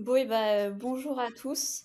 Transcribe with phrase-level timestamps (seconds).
[0.00, 1.84] Bon, et bah, bonjour à tous.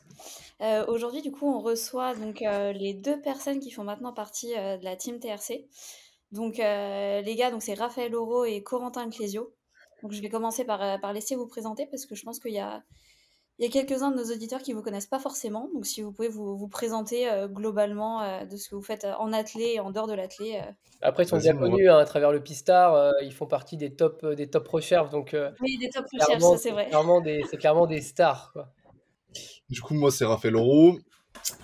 [0.61, 4.55] Euh, aujourd'hui, du coup, on reçoit donc euh, les deux personnes qui font maintenant partie
[4.55, 5.67] euh, de la team TRC.
[6.31, 9.53] Donc, euh, les gars, c'est Raphaël Oro et Corentin Clésio.
[10.01, 12.53] Donc, je vais commencer par, euh, par laisser vous présenter parce que je pense qu'il
[12.53, 12.85] y a,
[13.59, 15.69] il y a quelques-uns de nos auditeurs qui vous connaissent pas forcément.
[15.73, 19.05] Donc, si vous pouvez vous, vous présenter euh, globalement euh, de ce que vous faites
[19.05, 20.59] euh, en athlé et en dehors de l'athlé.
[20.61, 20.71] euh.
[21.01, 22.93] Après, ils sont bien connus hein, à travers le Pistard.
[22.95, 25.09] euh, ils font partie des top, des top recherches.
[25.09, 26.87] Donc, euh, Oui, des top recherches, ça c'est vrai.
[26.87, 28.51] clairement des, c'est clairement des stars.
[28.53, 28.67] Quoi.
[29.69, 30.97] Du coup, moi, c'est Raphaël Oro.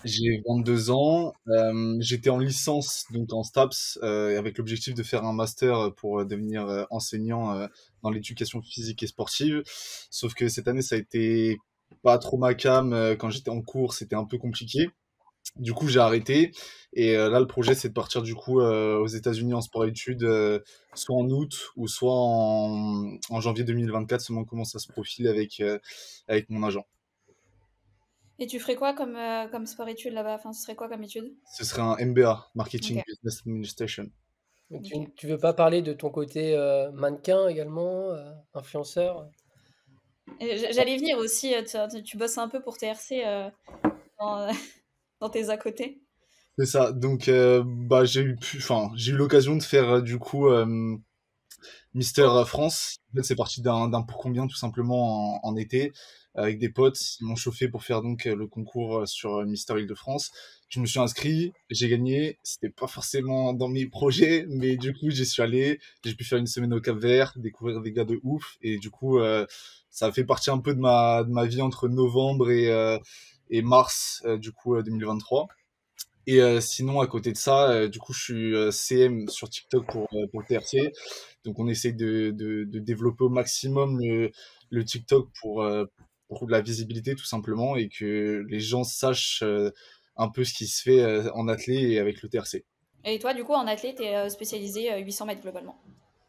[0.03, 1.33] J'ai 22 ans.
[1.47, 6.25] Euh, j'étais en licence, donc en STAPS, euh, avec l'objectif de faire un master pour
[6.25, 7.67] devenir enseignant euh,
[8.03, 9.63] dans l'éducation physique et sportive.
[10.09, 11.57] Sauf que cette année, ça a été
[12.03, 12.93] pas trop ma cam.
[12.93, 14.89] Euh, Quand j'étais en cours, c'était un peu compliqué.
[15.57, 16.51] Du coup, j'ai arrêté.
[16.93, 20.23] Et euh, là, le projet, c'est de partir du coup euh, aux États-Unis en sport-études,
[20.23, 20.59] euh,
[20.93, 25.59] soit en août ou soit en, en janvier 2024, selon comment ça se profile avec,
[25.59, 25.79] euh,
[26.27, 26.85] avec mon agent.
[28.39, 30.35] Et tu ferais quoi comme, euh, comme sport-études là-bas?
[30.35, 31.31] Enfin, ce serait quoi comme étude?
[31.53, 33.01] Ce serait un MBA, Marketing.
[33.07, 34.09] Business Administration.
[34.71, 39.27] Donc, tu, tu veux pas parler de ton côté euh, mannequin également, euh, influenceur?
[40.39, 41.61] J'allais venir aussi, euh,
[42.03, 43.49] tu, bosses un peu pour TRC euh,
[45.19, 46.01] dans, tes à côté.
[46.57, 46.91] C'est ça.
[46.91, 50.47] Donc, euh, bah, j'ai eu, eu l'occasion de faire du coup
[51.93, 52.97] Mister France.
[53.13, 55.91] En fait, c'est parti d'un pour combien tout simplement en, en été
[56.35, 56.99] avec des potes.
[57.19, 60.31] Ils m'ont chauffé pour faire donc euh, le concours euh, sur euh, Mister Île-de-France.
[60.69, 62.39] Je me suis inscrit, j'ai gagné.
[62.43, 65.79] C'était pas forcément dans mes projets, mais du coup, j'y suis allé.
[66.05, 69.19] J'ai pu faire une semaine au Cap-Vert, découvrir des gars de ouf, et du coup,
[69.19, 69.45] euh,
[69.89, 72.97] ça fait partie un peu de ma de ma vie entre novembre et euh,
[73.49, 75.47] et mars euh, du coup euh, 2023.
[76.31, 79.49] Et euh, sinon, à côté de ça, euh, du coup, je suis euh, CM sur
[79.49, 80.93] TikTok pour, pour le TRC.
[81.43, 84.31] Donc, on essaie de, de, de développer au maximum le,
[84.69, 85.67] le TikTok pour,
[86.29, 89.43] pour de la visibilité, tout simplement, et que les gens sachent
[90.15, 92.63] un peu ce qui se fait en athlé et avec le TRC.
[93.03, 95.75] Et toi, du coup, en athlète, t'es euh, spécialisé euh, 800 mètres globalement.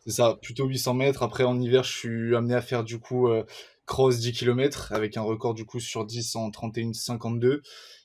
[0.04, 1.22] C'est ça, plutôt 800 mètres.
[1.22, 3.28] Après, en hiver, je suis amené à faire du coup
[3.86, 7.60] cross 10 km avec un record du coup sur 10 en 31,52.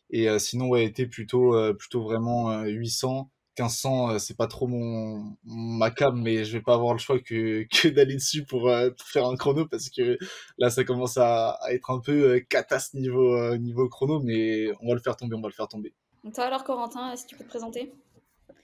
[0.09, 3.29] Et euh, sinon, ouais, été plutôt, euh, plutôt vraiment euh, 800.
[3.59, 7.19] 1500, euh, c'est pas trop mon ma cam, mais je vais pas avoir le choix
[7.19, 10.17] que, que d'aller dessus pour, euh, pour faire un chrono parce que
[10.59, 14.67] là, ça commence à, à être un peu euh, catasse niveau, euh, niveau chrono, mais
[14.81, 15.93] on va le faire tomber, on va le faire tomber.
[16.23, 17.91] Donc toi alors, Corentin, si tu peux te présenter?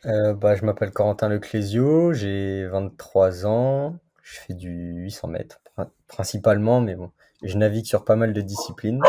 [0.06, 5.90] Euh, bah, je m'appelle Corentin Leclésio, j'ai 23 ans, je fais du 800 mètres prin-
[6.08, 7.12] principalement, mais bon,
[7.42, 9.02] je navigue sur pas mal de disciplines.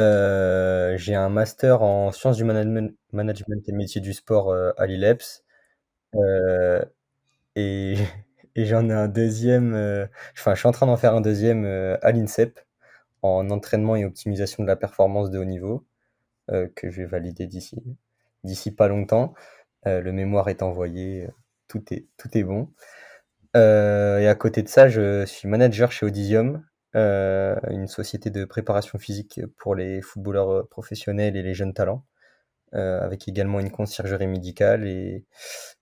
[0.00, 2.94] Euh, j'ai un master en sciences du management,
[3.68, 5.44] et métiers du sport euh, à l'ILEPS,
[6.16, 6.84] euh,
[7.56, 7.96] et,
[8.56, 9.74] et j'en ai un deuxième,
[10.38, 11.66] enfin, je suis en train d'en faire un deuxième
[12.02, 12.60] à l'INSEP
[13.22, 15.86] en entraînement et optimisation de la performance de haut niveau,
[16.48, 17.76] que je vais valider d'ici
[18.44, 19.34] d'ici pas longtemps.
[19.86, 21.28] Le mémoire est envoyé,
[21.68, 22.70] tout est, tout est bon.
[23.56, 26.64] Et à côté de ça, je suis manager chez Odisium,
[26.96, 32.04] euh, une société de préparation physique pour les footballeurs euh, professionnels et les jeunes talents,
[32.74, 34.86] euh, avec également une conciergerie médicale.
[34.86, 35.26] Et,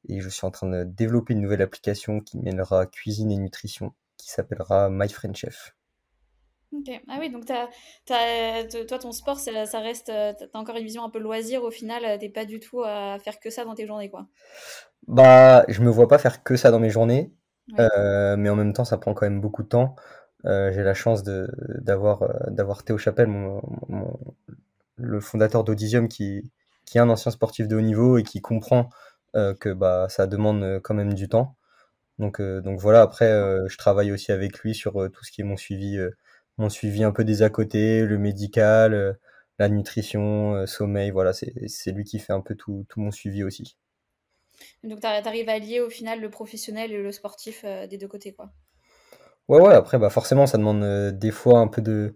[0.09, 3.95] et je suis en train de développer une nouvelle application qui mêlera cuisine et nutrition,
[4.19, 5.75] qui s'appellera My Friend Chef.
[6.73, 6.89] Ok.
[7.09, 11.19] Ah oui, donc toi, ton sport, ça, ça reste, t'as encore une vision un peu
[11.19, 14.29] loisir au final, t'es pas du tout à faire que ça dans tes journées, quoi.
[15.07, 17.33] Bah, je me vois pas faire que ça dans mes journées,
[17.73, 17.91] Ouais.
[17.97, 19.97] euh, mais en même temps, ça prend quand même beaucoup de temps.
[20.47, 21.47] Euh, j'ai la chance euh,
[21.81, 23.29] d'avoir Théo Chapelle,
[24.97, 26.51] le fondateur d'Audisium, qui
[26.87, 28.91] qui est un ancien sportif de haut niveau et qui comprend
[29.37, 31.57] euh, que bah ça demande quand même du temps.
[32.19, 33.03] Donc donc voilà.
[33.03, 33.29] Après,
[33.69, 35.99] je travaille aussi avec lui sur tout ce qui est mon suivi,
[36.59, 39.19] mon suivi un peu des à côté, le médical,
[39.59, 41.11] la nutrition, sommeil.
[41.13, 43.79] Voilà, c'est lui qui fait un peu tout tout mon suivi aussi.
[44.85, 48.35] Donc t'ar- t'arrives à lier au final le professionnel et le sportif des deux côtés,
[48.35, 48.53] quoi.
[49.51, 52.15] Ouais, ouais, après, bah forcément, ça demande euh, des fois un peu de,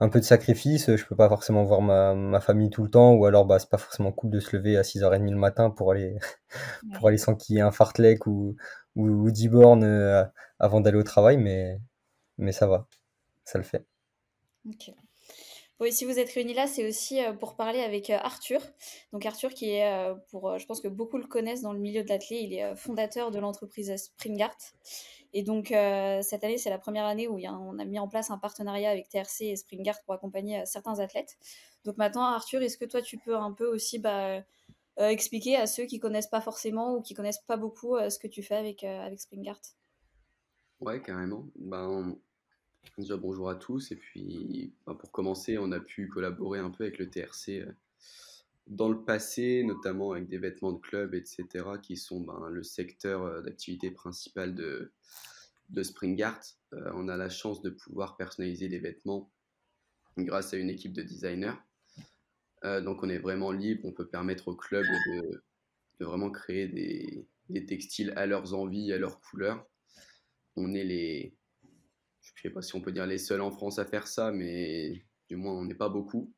[0.00, 0.94] un peu de sacrifice.
[0.96, 3.70] Je peux pas forcément voir ma, ma famille tout le temps, ou alors bah, c'est
[3.70, 6.18] pas forcément cool de se lever à 6h30 le matin pour aller,
[6.92, 8.56] pour aller sans qu'il y ait un fartlek ou,
[8.96, 10.24] ou, ou 10 bornes euh,
[10.60, 11.80] avant d'aller au travail, mais,
[12.38, 12.88] mais ça va,
[13.44, 13.86] ça le fait.
[14.64, 15.07] Ok.
[15.78, 18.60] Bon, et si vous êtes réunis là, c'est aussi euh, pour parler avec euh, Arthur.
[19.12, 22.02] Donc Arthur qui est, euh, pour, je pense que beaucoup le connaissent dans le milieu
[22.02, 24.56] de l'athlé, il est fondateur de l'entreprise Springart.
[25.34, 28.38] Et donc cette année, c'est la première année où on a mis en place un
[28.38, 31.36] partenariat avec TRC et Springart pour accompagner certains athlètes.
[31.84, 34.42] Donc maintenant, Arthur, est-ce que toi tu peux un peu aussi bah,
[34.96, 38.42] expliquer à ceux qui connaissent pas forcément ou qui connaissent pas beaucoup ce que tu
[38.42, 39.60] fais avec, avec Springart?
[40.80, 41.44] Ouais, carrément.
[41.56, 42.16] Ben,
[42.96, 46.84] Déjà bonjour à tous et puis bah, pour commencer on a pu collaborer un peu
[46.84, 47.72] avec le TRC euh,
[48.66, 51.46] dans le passé, notamment avec des vêtements de club, etc.,
[51.82, 54.92] qui sont ben, le secteur euh, d'activité principal de,
[55.70, 56.40] de Springart.
[56.72, 59.30] Euh, on a la chance de pouvoir personnaliser des vêtements
[60.16, 61.54] grâce à une équipe de designers.
[62.64, 65.42] donc on est vraiment libre, on peut permettre au club de,
[66.00, 69.64] de vraiment créer des, des, textiles à leurs envies, à leurs couleurs.
[70.56, 71.37] On est les,
[72.38, 75.02] je sais pas si on peut dire les seuls en France à faire ça, mais
[75.28, 76.32] du moins on n'est pas beaucoup.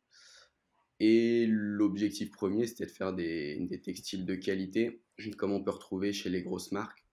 [0.99, 5.03] Et l'objectif premier, c'était de faire des, textiles de qualité,
[5.37, 7.05] comme on peut retrouver chez les grosses marques,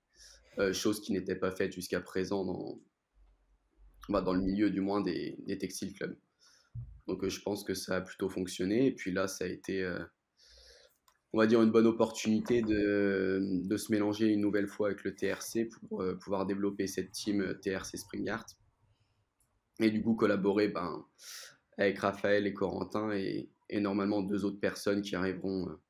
[0.60, 2.80] euh, chose qui n'était pas faite jusqu'à présent dans,
[4.08, 6.18] bah, dans le milieu du moins des, textiles clubs.
[7.08, 8.88] Donc euh, je pense que ça a plutôt fonctionné.
[8.88, 10.00] Et puis là, ça a été, euh,
[11.34, 15.14] on va dire, une bonne opportunité de, de, se mélanger une nouvelle fois avec le
[15.14, 18.46] TRC pour pouvoir développer cette team TRC Springart
[19.80, 21.06] et du coup collaborer ben,
[21.78, 25.82] avec Raphaël et Corentin et, et, normalement deux autres personnes qui arriveront, euh,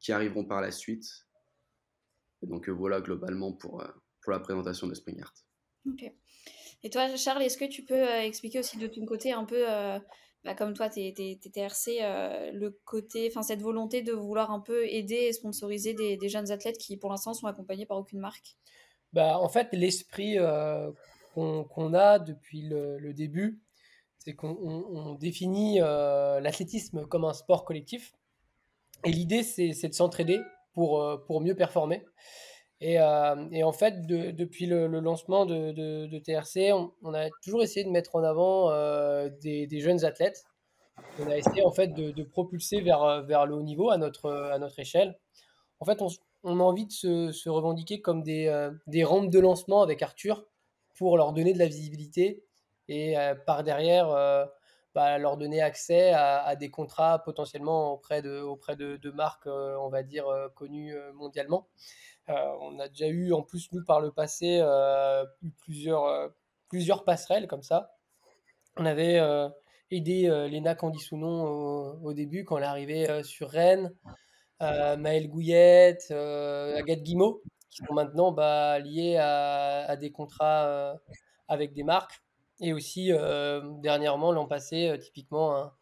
[0.00, 1.06] qui arriveront par la suite.
[2.42, 3.88] Et donc euh, voilà globalement pour, euh,
[4.20, 5.34] pour la présentation de Spring Art.
[5.88, 6.10] Ok.
[6.84, 9.64] Et toi, Charles, est-ce que tu peux expliquer aussi de ton côté un peu,
[10.42, 12.00] bah, comme toi, tu es, TRC,
[12.52, 16.50] le côté, enfin cette volonté de vouloir un peu aider et sponsoriser des, des jeunes
[16.50, 18.56] athlètes qui pour l'instant sont accompagnés par aucune marque?
[19.12, 20.38] Bah, En fait, l'esprit
[21.32, 23.60] qu'on a depuis le, début,
[24.18, 28.12] c'est qu'on définit euh, l'athlétisme comme un sport collectif.
[29.04, 30.40] Et l'idée, c'est de s'entraider
[30.74, 32.04] pour, euh, pour mieux performer.
[32.80, 37.84] Et, euh, et en fait, depuis le, lancement de, de, TRC, on, a toujours essayé
[37.84, 38.70] de mettre en avant
[39.40, 40.44] des, jeunes athlètes.
[41.18, 44.58] On a essayé en fait de, propulser vers, vers le haut niveau à notre, à
[44.58, 45.18] notre échelle.
[45.80, 46.08] En fait, on,
[46.44, 50.44] on a envie de se, se revendiquer comme des, des rampes de lancement avec Arthur
[50.94, 52.44] pour leur donner de la visibilité
[52.88, 54.44] et euh, par derrière euh,
[54.94, 59.88] bah, leur donner accès à, des contrats potentiellement auprès de, auprès de, marques, euh, on
[59.88, 61.68] va dire, connues mondialement.
[62.28, 64.62] on a déjà eu, en plus, nous, par le passé,
[65.58, 66.30] plusieurs,
[66.68, 67.94] plusieurs passerelles comme ça.
[68.76, 69.18] On avait
[69.90, 73.94] aidé Léna Candissounon au, au, début quand elle est arrivée sur Rennes,
[74.60, 80.94] Maëlle Gouillette, Agathe Guimau, qui sont maintenant bah, liés à, des contrats euh,
[81.48, 82.22] avec des marques.
[82.60, 85.72] Et aussi, euh, dernièrement, l'an passé, euh, typiquement,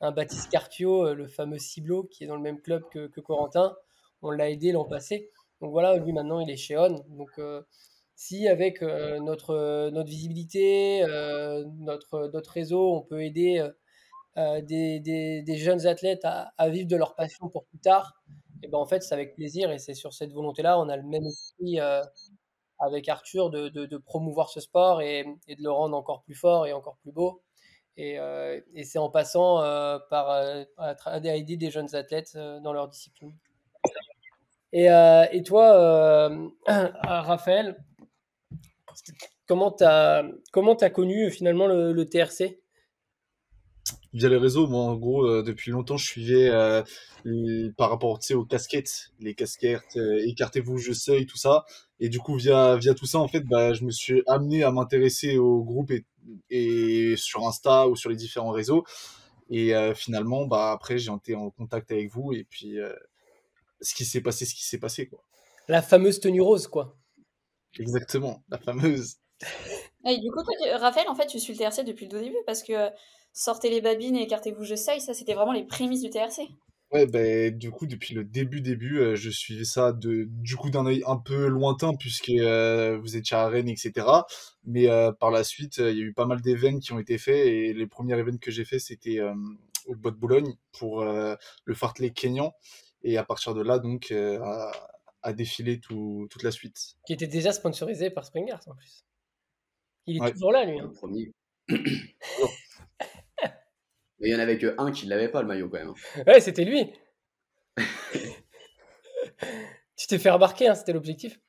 [0.00, 3.74] un, Baptiste Cartio, le fameux Ciblot, qui est dans le même club que, Corentin,
[4.22, 5.30] on l'a aidé l'an passé.
[5.60, 7.02] Donc voilà, lui maintenant, il est chez On.
[7.08, 7.40] Donc
[8.14, 11.02] si avec notre, notre visibilité,
[11.80, 13.68] notre, notre réseau, on peut aider
[14.36, 18.22] des, des, jeunes athlètes à, vivre de leur passion pour plus tard,
[18.62, 21.02] et ben en fait, c'est avec plaisir et c'est sur cette volonté-là, on a le
[21.02, 22.02] même esprit euh,
[22.78, 26.72] avec Arthur de, de, promouvoir ce sport et, de le rendre encore plus fort et
[26.72, 27.42] encore plus beau.
[27.96, 30.44] Et, euh, et c'est en passant euh, par
[31.24, 33.34] aider des jeunes athlètes dans leur discipline.
[34.72, 36.30] Et, et toi,
[36.66, 37.76] Raphaël,
[39.46, 42.60] comment tu as, as connu finalement le, le TRC
[44.12, 44.66] via les réseaux.
[44.66, 46.82] Moi, en gros, euh, depuis longtemps, je suivais euh,
[47.76, 51.64] par rapport aux casquettes, les casquettes, euh, écartez-vous, je sais, tout ça.
[52.00, 54.70] Et du coup, via, via tout ça, en fait, bah, je me suis amené à
[54.70, 56.04] m'intéresser au groupe et,
[56.50, 58.84] et, sur Insta ou sur les différents réseaux.
[59.50, 62.34] Et finalement, bah, après, j'ai été en contact avec vous.
[62.34, 62.76] Et puis,
[63.80, 65.08] ce qui s'est passé, ce qui s'est passé.
[65.08, 65.22] Quoi.
[65.68, 66.96] La fameuse tenue rose, quoi.
[67.78, 69.16] Exactement, la fameuse.
[70.06, 70.40] Et du coup,
[70.74, 72.90] Raphaël, en fait, tu suis le TRC depuis le début parce que
[73.38, 76.48] sortez les babines et écartez-vous, je sais, ça c'était vraiment les prémices du TRC.
[76.90, 80.70] Ouais, ben, du coup, depuis le début, début, euh, je suivais ça de, du coup
[80.70, 84.06] d'un œil un peu lointain, puisque euh, vous étiez à Rennes, etc.
[84.64, 87.18] Mais euh, par la suite, il y a eu pas mal d'événements qui ont été
[87.18, 89.20] faits, et les premiers événements que j'ai faits, c'était
[89.86, 92.52] au Bois de Boulogne pour le Fartlek Kenyan,
[93.02, 94.72] et à partir de là, donc, à,
[95.22, 96.96] à, défiler tout, toute la suite.
[97.06, 99.04] Qui était déjà sponsorisé par Springers en plus.
[100.06, 100.80] Il est toujours là, lui.
[100.80, 100.84] Hein.
[100.84, 101.32] Le premier.
[104.20, 105.90] Mais il y en avait que un qui ne l'avait pas, le maillot, quand même.
[105.90, 106.22] Hein.
[106.26, 106.92] Ouais, c'était lui.
[109.96, 111.40] tu t'es fait remarquer, hein, c'était l'objectif?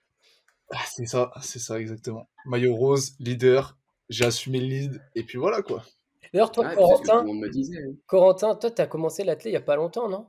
[0.71, 2.29] Ah, c'est ça, c'est ça, exactement.
[2.45, 3.77] Maillot rose, leader,
[4.09, 5.83] j'ai assumé le lead, et puis voilà, quoi.
[6.31, 7.93] D'ailleurs, toi, Corentin, hein.
[8.05, 10.27] Corentin, toi, tu as commencé l'athlète il n'y a pas longtemps, non?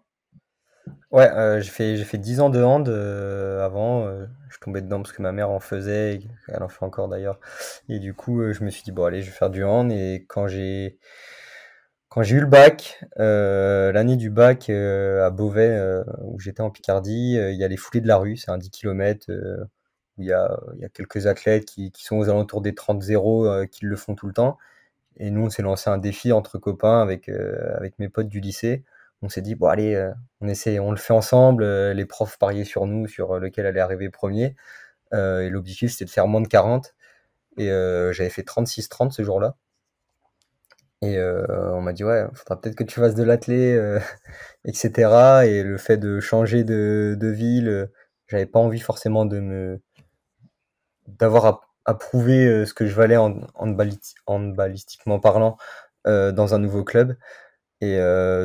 [1.10, 4.06] Ouais, euh, j'ai fait, j'ai fait 10 ans de hand euh, avant.
[4.06, 7.40] Euh, je tombais dedans parce que ma mère en faisait, elle en fait encore d'ailleurs.
[7.88, 9.90] Et du coup, je me suis dit, bon, allez, je vais faire du hand.
[9.90, 10.98] Et quand j'ai,
[12.10, 16.60] quand j'ai eu le bac, euh, l'année du bac euh, à Beauvais, euh, où j'étais
[16.60, 19.26] en Picardie, il y a les foulées de la rue, c'est un 10 km
[20.18, 20.58] où il y a,
[20.92, 24.58] quelques athlètes qui, qui sont aux alentours des 30-0 qui le font tout le temps.
[25.18, 28.84] et nous, on s'est lancé un défi entre copains avec, avec mes potes du lycée.
[29.22, 31.64] On s'est dit, bon, allez, on essaie, on le fait ensemble.
[31.92, 34.56] les profs pariaient sur nous, sur lequel allait arriver premier.
[35.12, 36.94] et l'objectif, c'était de faire moins de 40.
[37.58, 39.56] Et j'avais fait 36-30 ce jour-là.
[41.02, 43.98] Et on m'a dit, ouais, faudra peut-être que tu fasses de l'athlé,
[44.66, 45.44] etc.
[45.46, 47.90] Et le fait de changer de, de ville,
[48.28, 49.80] j'avais pas envie forcément de me
[51.08, 55.56] d'avoir à, prouver ce que je valais en, en, balistiquement parlant
[56.04, 57.16] dans un nouveau club.
[57.80, 57.98] Et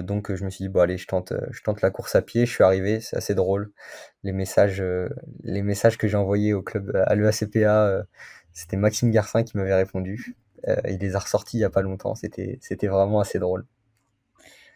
[0.04, 2.46] donc je me suis dit bon allez je tente je tente la course à pied.
[2.46, 3.72] Je suis arrivé, c'est assez drôle.
[4.24, 4.84] Les messages
[5.44, 8.06] les messages que j'ai envoyés au club à l'EACPA,
[8.54, 10.38] c'était Maxime Garcin qui m'avait répondu.
[10.68, 12.16] Il les a ressortis il y a pas longtemps.
[12.16, 13.66] C'était c'était vraiment assez drôle.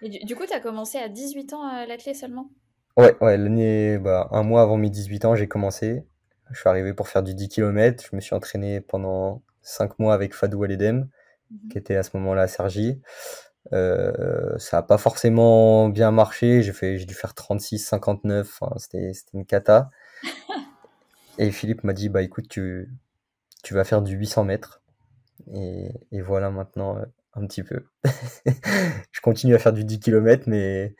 [0.01, 2.49] Et du, coup tu as commencé à 18 ans à l'athlé seulement?
[2.97, 6.05] Ouais ouais l'année bah, un mois avant mes 18 ans j'ai commencé.
[6.51, 8.03] Je suis arrivé pour faire du 10 km.
[8.09, 11.09] Je me suis entraîné pendant 5 mois avec Fadou Aledem,
[11.51, 13.01] mmh qui était à ce moment-là à Sergi.
[13.73, 16.61] Euh, ça n'a pas forcément bien marché.
[16.61, 18.59] J'ai fait, j'ai dû faire 36, 59.
[18.77, 19.89] c'était, c'était une cata.
[21.37, 22.89] et Philippe m'a dit, bah écoute, tu,
[23.63, 24.78] tu vas faire du 800 mètres.
[25.53, 27.85] Et, et voilà maintenant euh, un petit peu.
[29.11, 30.95] je continue à faire du 10 km, mais,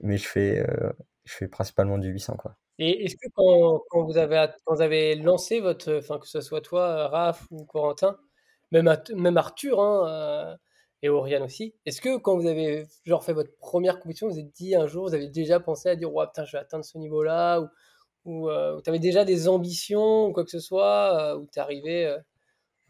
[0.00, 0.92] mais je fais, euh,
[1.24, 2.56] je fais principalement du 800 quoi.
[2.80, 6.40] Et est-ce que quand, quand, vous avez, quand vous avez lancé votre, enfin que ce
[6.40, 8.16] soit toi, Raph ou Corentin,
[8.70, 10.56] même, même Arthur, hein,
[11.02, 11.74] et Oriane aussi.
[11.86, 15.08] Est-ce que quand vous avez genre fait votre première compétition, vous êtes dit un jour,
[15.08, 17.68] vous avez déjà pensé à dire ouais, putain, je vais atteindre ce niveau-là ou,
[18.24, 21.58] ou euh, tu avais déjà des ambitions ou quoi que ce soit euh, ou tu
[21.60, 22.18] arrivé euh,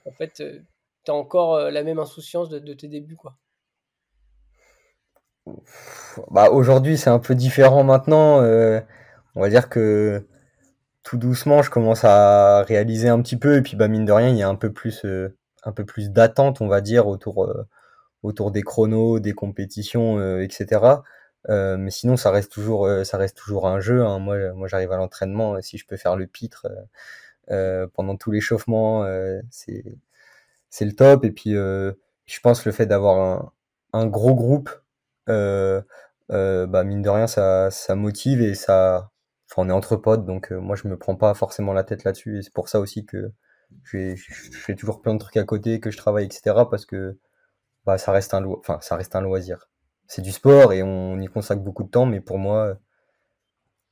[0.06, 0.42] en fait
[1.12, 3.36] encore la même insouciance de, tes débuts quoi.
[6.30, 8.42] Bah aujourd'hui, c'est un peu différent maintenant,
[9.34, 10.26] on va dire que
[11.02, 14.28] tout doucement, je commence à réaliser un petit peu et puis bah mine de rien,
[14.28, 15.06] il y a un peu plus
[15.64, 17.48] un peu plus d'attente, on va dire autour
[18.22, 20.82] autour des chronos, des compétitions, euh, etc.
[21.48, 24.04] Euh, mais sinon, ça reste toujours, euh, ça reste toujours un jeu.
[24.04, 24.18] Hein.
[24.18, 25.60] Moi, moi, j'arrive à l'entraînement.
[25.62, 26.66] Si je peux faire le pitre
[27.94, 29.06] pendant tout l'échauffement,
[29.50, 29.84] c'est
[30.70, 31.24] c'est le top.
[31.24, 33.52] Et puis, je pense le fait d'avoir
[33.92, 34.70] un, gros groupe,
[35.26, 35.84] bah,
[36.84, 39.10] mine de rien, ça, ça motive et ça.
[39.50, 42.38] Enfin, on est entre potes, donc moi, je me prends pas forcément la tête là-dessus.
[42.38, 43.32] Et c'est pour ça aussi que
[43.84, 44.16] je
[44.52, 46.54] fais toujours plein de trucs à côté, que je travaille, etc.
[46.70, 47.18] Parce que
[47.86, 48.44] bah, ça reste un
[48.80, 49.68] ça reste un loisir.
[50.06, 52.78] C'est du sport et on y consacre beaucoup de temps, mais pour moi,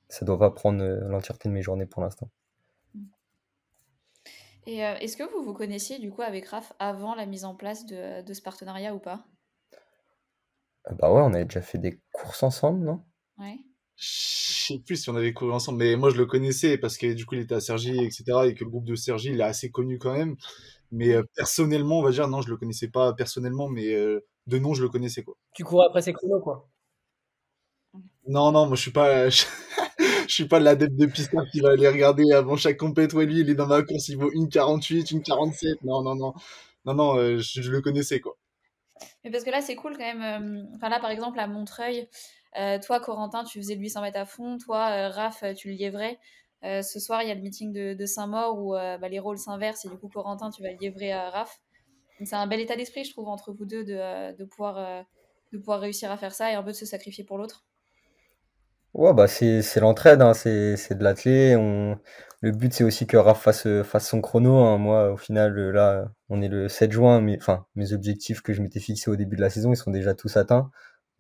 [0.09, 2.29] ça doit pas prendre euh, l'entièreté de mes journées pour l'instant.
[4.67, 7.55] Et euh, est-ce que vous vous connaissiez du coup avec Raph avant la mise en
[7.55, 9.25] place de, de ce partenariat ou pas?
[10.91, 13.05] Euh, Bah ouais, on avait déjà fait des courses ensemble, non?
[13.39, 13.59] Ouais.
[13.97, 17.13] Je sais plus si on avait couru ensemble, mais moi je le connaissais parce que
[17.15, 18.47] du coup il était à Sergi, etc.
[18.47, 20.37] Et que le groupe de Sergi il est assez connu quand même.
[20.93, 24.59] Mais euh, personnellement, on va dire, non, je le connaissais pas personnellement, mais euh, de
[24.59, 25.37] nom, je le connaissais, quoi.
[25.55, 26.71] Tu cours après ses chronos, quoi.
[28.29, 29.29] Non, non, moi, je suis pas,
[30.27, 33.13] je, suis pas l'adepte de pistard qui va aller regarder avant chaque compète.
[33.15, 35.83] Ouais, lui, il est dans ma course, il vaut une 48, une 47.
[35.85, 36.35] Non, non, non.
[36.85, 38.37] Non, non, euh, je, le connaissais, quoi.
[39.25, 40.69] Mais parce que là, c'est cool quand même.
[40.75, 42.09] Enfin, là, par exemple, à Montreuil,
[42.55, 44.57] toi, Corentin, tu faisais le 800 mètres à fond.
[44.59, 46.19] Toi, Raph, tu le lievrais.
[46.65, 49.39] Euh, ce soir, il y a le meeting de, Saint-Maur où euh, bah, les rôles
[49.39, 51.61] s'inversent et du coup, Corentin, tu vas livrer à Raph.
[52.25, 55.05] C'est un bel état d'esprit, je trouve, entre vous deux de, euh, de, pouvoir,
[55.53, 57.67] de pouvoir réussir à faire ça et un peu de se sacrifier pour l'autre.
[58.97, 61.55] Ouais, bah c'est, l'entraide, hein, c'est, de l'athlé.
[61.55, 61.99] On...
[62.41, 64.59] Le but, c'est aussi que Raph fasse, fasse son chrono.
[64.65, 64.79] Hein.
[64.79, 68.63] Moi, au final, là, on est le 7 juin, mais enfin, mes objectifs que je
[68.63, 70.71] m'étais fixés au début de la saison, ils sont déjà tous atteints.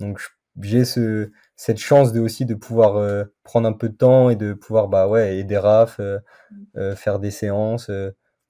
[0.00, 0.20] Donc,
[0.62, 4.36] j'ai ce, cette chance de aussi de pouvoir euh, prendre un peu de temps et
[4.36, 6.18] de pouvoir bah ouais aider Raph euh,
[6.50, 6.64] mmh.
[6.78, 7.90] euh, faire des séances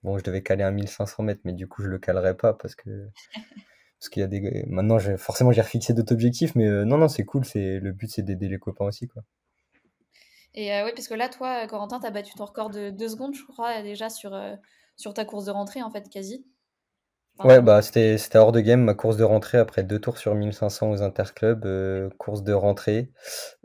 [0.02, 2.74] bon je devais caler un 1500 mètres mais du coup je le calerai pas parce
[2.74, 3.08] que
[3.98, 7.08] parce qu'il y a des maintenant j'ai forcément j'ai refixé d'autres objectifs mais non non
[7.08, 9.22] c'est cool c'est le but c'est d'aider les copains aussi quoi
[10.54, 13.44] et oui parce que là toi Corentin t'as battu ton record de 2 secondes je
[13.44, 14.38] crois déjà sur
[14.96, 16.44] sur ta course de rentrée en fait quasi
[17.44, 20.34] Ouais, bah c'était c'était hors de game ma course de rentrée après deux tours sur
[20.34, 23.10] 1500 aux interclubs, euh, course de rentrée.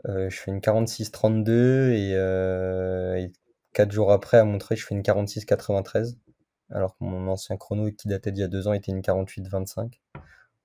[0.06, 3.32] Euh, je fais une 46-32 et, euh, et
[3.72, 6.18] quatre jours après à Montreuil, je fais une 46-93.
[6.72, 10.00] Alors que mon ancien chrono qui datait d'il y a deux ans était une 48-25.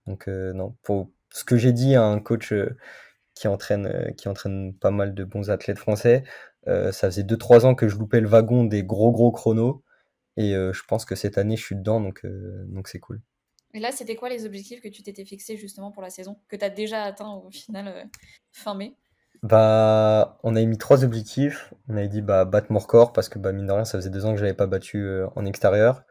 [0.06, 2.54] Donc non, pour ce que j'ai dit à un coach
[3.36, 6.24] qui entraîne qui entraîne pas mal de bons athlètes français,
[6.66, 9.84] ça faisait deux trois ans que je loupais le wagon des gros gros chronos.
[10.38, 12.22] Et je pense que cette année, je suis dedans, donc
[12.88, 13.22] c'est cool.
[13.74, 16.56] Et là, c'était quoi les objectifs que tu t'étais fixé justement pour la saison Que
[16.56, 18.10] tu as déjà atteint au final
[18.52, 18.96] fin mai?
[19.44, 21.74] Bah, on a mis trois objectifs.
[21.90, 24.10] On avait dit bah, battre mon record parce que bah, mine de rien, ça faisait
[24.10, 26.04] deux ans que je n'avais pas battu en extérieur.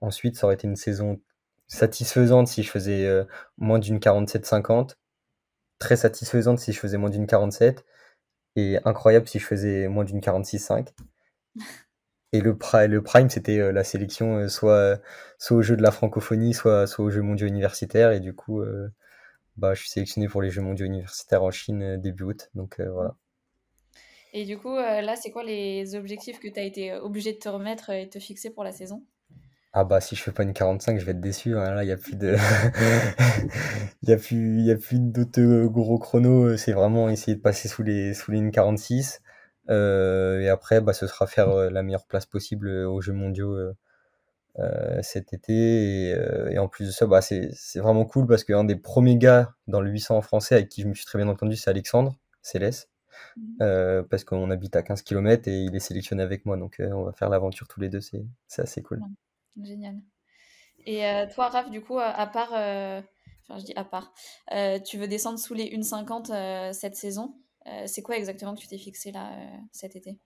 [0.00, 1.20] Ensuite, ça aurait été une saison
[1.68, 3.24] satisfaisante si je faisais euh,
[3.58, 4.96] moins d'une 47-50,
[5.78, 7.84] très satisfaisante si je faisais moins d'une 47,
[8.56, 10.88] et incroyable si je faisais moins d'une 46-5.
[12.32, 12.56] Et le,
[12.88, 15.00] le prime, c'était euh, la sélection euh, soit,
[15.38, 18.12] soit aux Jeux de la francophonie, soit, soit aux Jeux mondiaux universitaires.
[18.12, 18.62] Et du coup,
[19.56, 22.50] bah, je suis sélectionné pour les Jeux mondiaux universitaires en Chine début août.
[22.54, 23.16] Donc voilà.
[24.32, 27.48] Et du coup, là, c'est quoi les objectifs que tu as été obligé de te
[27.48, 29.02] remettre et de te fixer pour la saison?
[29.78, 31.54] Ah bah si je fais pas une 45, je vais être déçu.
[31.54, 31.74] Hein.
[31.74, 32.34] Là, il n'y a plus de,
[34.02, 36.56] il y a plus, il y a plus d'autres euh, gros chronos.
[36.56, 39.20] C'est vraiment essayer de passer sous les sous les 46.
[39.68, 43.54] Euh, et après, bah, ce sera faire euh, la meilleure place possible aux Jeux mondiaux
[45.02, 46.10] cet été.
[46.50, 49.80] Et, en plus de ça, bah, c'est vraiment cool parce qu'un des premiers gars dans
[49.80, 52.90] le 800 français avec qui je me suis très bien entendu, c'est Alexandre Céleste.
[53.36, 54.02] Mmh.
[54.10, 56.56] parce qu'on habite à 15 km et il est sélectionné avec moi.
[56.56, 58.00] Donc on va faire l'aventure tous les deux.
[58.00, 59.02] C'est assez cool.
[59.62, 59.96] Génial.
[60.86, 63.02] Et euh, toi, Raph, du coup, à part, euh,
[63.42, 64.12] enfin, je dis à part,
[64.52, 67.34] euh, tu veux descendre sous les 1,50 cette saison.
[67.86, 69.32] c'est quoi exactement que tu t'es fixé là
[69.72, 70.18] cet été?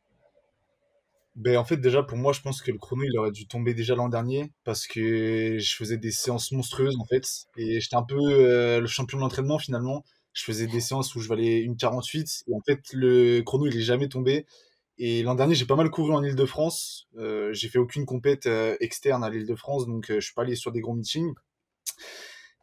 [1.40, 3.74] Ben, en fait, déjà, pour moi, je pense que le chrono, il aurait dû tomber
[3.74, 7.26] déjà l'an dernier parce que je faisais des séances monstrueuses, en fait.
[7.56, 10.04] Et j'étais un peu le champion de l'entraînement, finalement.
[10.32, 12.44] Je faisais des séances où je valais une 48.
[12.48, 14.46] Et en fait, le chrono, il est jamais tombé.
[15.02, 17.08] Et l'an dernier, j'ai pas mal couru en Ile-de-France.
[17.16, 20.54] Euh, j'ai fait aucune compète euh, externe à l'Île-de-France, donc euh, je suis pas allé
[20.56, 21.32] sur des gros meetings.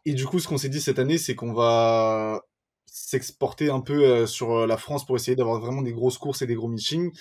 [0.06, 2.44] Et du coup, ce qu'on s'est dit cette année, c'est qu'on va
[2.86, 6.54] s'exporter un peu sur la France pour essayer d'avoir vraiment des grosses courses et des
[6.54, 7.12] gros meetings.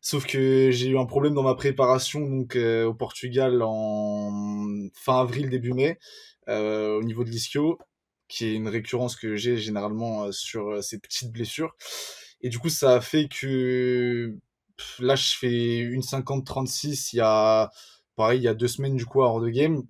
[0.00, 4.30] Sauf que j'ai eu un problème dans ma préparation donc au Portugal en
[4.94, 5.98] fin avril début mai
[6.46, 7.78] au niveau de l'ischio,
[8.28, 11.74] qui est une récurrence que j'ai généralement sur ces petites blessures.
[12.40, 14.36] Et du coup, ça a fait que
[15.00, 17.70] là, je fais une 50-36 il y a,
[18.14, 19.82] pareil, il y a deux semaines, du coup, hors de game.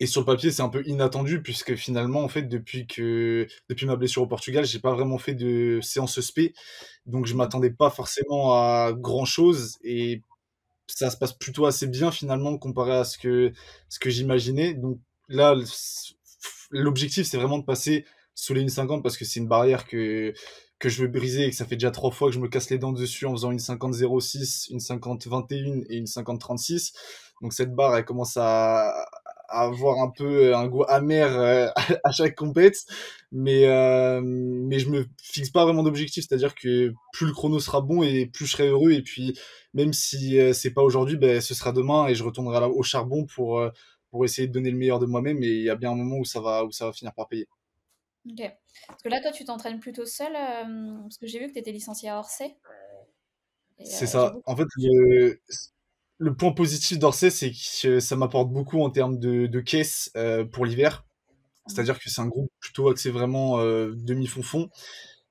[0.00, 3.86] Et sur le papier, c'est un peu inattendu puisque finalement, en fait, depuis que, depuis
[3.86, 6.54] ma blessure au Portugal, j'ai pas vraiment fait de séance SP.
[7.06, 10.22] Donc, je m'attendais pas forcément à grand chose et
[10.86, 13.52] ça se passe plutôt assez bien finalement comparé à ce que,
[13.88, 14.74] ce que j'imaginais.
[14.74, 15.54] Donc, là,
[16.70, 20.32] l'objectif, c'est vraiment de passer sous les 1,50 parce que c'est une barrière que,
[20.78, 22.70] que je veux briser et que ça fait déjà trois fois que je me casse
[22.70, 26.92] les dents dessus en faisant une 50-06, une 50-21 et une 50-36.
[27.42, 28.92] Donc cette barre, elle commence à,
[29.48, 31.68] avoir un peu un goût amer euh,
[32.04, 32.84] à chaque compète.
[33.32, 36.26] Mais, euh, mais je me fixe pas vraiment d'objectif.
[36.28, 38.92] C'est-à-dire que plus le chrono sera bon et plus je serai heureux.
[38.92, 39.38] Et puis
[39.74, 43.26] même si euh, c'est pas aujourd'hui, ben, ce sera demain et je retournerai au charbon
[43.26, 43.62] pour,
[44.10, 45.42] pour essayer de donner le meilleur de moi-même.
[45.42, 47.28] Et il y a bien un moment où ça va, où ça va finir par
[47.28, 47.48] payer.
[48.30, 48.50] Ok.
[48.86, 51.58] Parce que là, toi, tu t'entraînes plutôt seul, euh, parce que j'ai vu que tu
[51.58, 52.56] étais licencié à Orsay.
[53.84, 54.34] C'est euh, ça.
[54.44, 54.66] En fait,
[56.18, 57.52] le, point positif d'Orsay, c'est
[57.82, 61.04] que ça m'apporte beaucoup en termes de, de caisse euh, pour l'hiver.
[61.30, 61.70] Mmh.
[61.70, 64.68] C'est-à-dire que c'est un groupe plutôt axé vraiment demi-fond-fond,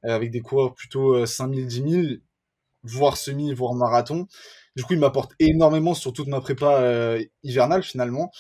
[0.04, 2.08] avec des coureurs plutôt 5000, 10 000,
[2.84, 4.28] voire semi, voire marathon.
[4.78, 8.32] Du coup, il m'apporte énormément sur toute ma prépa euh, hivernale finalement.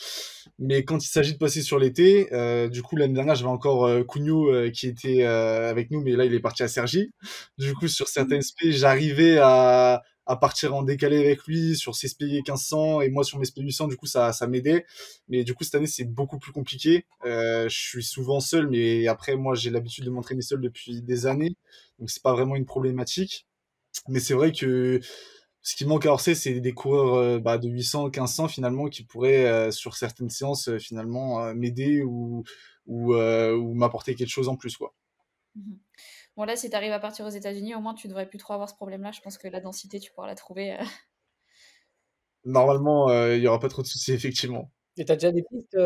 [0.60, 3.88] Mais quand il s'agit de passer sur l'été, euh, du coup, l'année dernière, j'avais encore
[3.88, 7.12] euh, euh qui était avec nous, mais là, il est parti à Sergi.
[7.58, 12.08] Du coup, sur certains SP, j'arrivais à, à partir en décalé avec lui sur ses
[12.12, 13.88] SP 1500 et moi sur mes SP 800.
[13.88, 14.86] Du coup, ça, ça m'aidait.
[15.30, 17.06] Mais du coup, cette année, c'est beaucoup plus compliqué.
[17.24, 21.56] je suis souvent seul, mais après, moi, j'ai l'habitude de m'entraîner seul depuis des années.
[22.00, 23.48] Donc, c'est pas vraiment une problématique.
[24.08, 25.00] Mais c'est vrai que
[25.68, 29.04] ce qui manque à Orsay, c'est des coureurs euh, bah, de 800, 1500 finalement qui
[29.04, 32.46] pourraient, euh, sur certaines séances, euh, finalement m'aider ou,
[32.86, 33.14] ou,
[33.74, 34.78] m'apporter quelque chose en plus.
[34.78, 34.94] Quoi.
[35.56, 35.74] Mmh
[36.38, 38.54] bon, là, si tu arrives à partir aux États-Unis, au moins tu devrais plus trop
[38.54, 39.12] avoir ce problème-là.
[39.12, 40.78] Je pense que la densité, tu pourras la trouver.
[42.46, 44.72] Normalement, il n'y aura pas trop de soucis, effectivement.
[44.96, 45.78] Et tu as déjà des pistes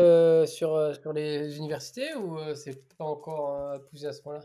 [0.46, 4.42] sur, sur les universités ou c'est pas encore poussé à ce point-là?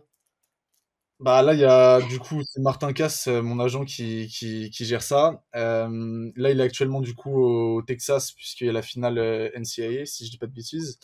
[1.19, 4.69] Bah là, il y a du coup, c'est Martin Cass, euh, mon agent, qui, qui,
[4.69, 5.43] qui gère ça.
[5.55, 9.49] Euh, là, il est actuellement du coup au Texas, puisqu'il y a la finale euh,
[9.55, 10.99] NCAA, si je dis pas de bêtises.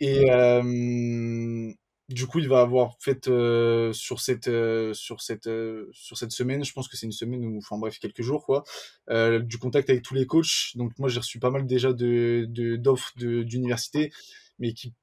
[0.00, 1.72] Et euh,
[2.08, 4.50] du coup, il va avoir fait euh, sur cette
[4.94, 5.50] sur cette
[5.92, 8.64] sur cette semaine, je pense que c'est une semaine ou enfin bref quelques jours quoi,
[9.08, 10.76] du contact avec tous les coachs.
[10.76, 14.12] Donc moi, j'ai reçu pas mal déjà de d'offres de, d'université,
[14.58, 14.94] mais qui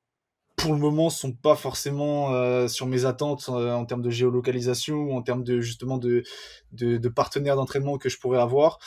[0.55, 4.95] pour le moment sont pas forcément euh, sur mes attentes euh, en termes de géolocalisation
[4.95, 6.23] ou en termes de justement de,
[6.71, 8.79] de, partenaires d'entraînement que je pourrais avoir.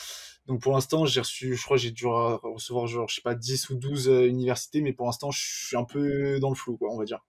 [0.46, 3.70] Donc pour l'instant, j'ai reçu, je crois, j'ai dû recevoir genre, je sais pas, 10
[3.70, 6.90] ou 12 euh, universités, mais pour l'instant, je suis un peu dans le flou, quoi,
[6.90, 7.20] on va dire.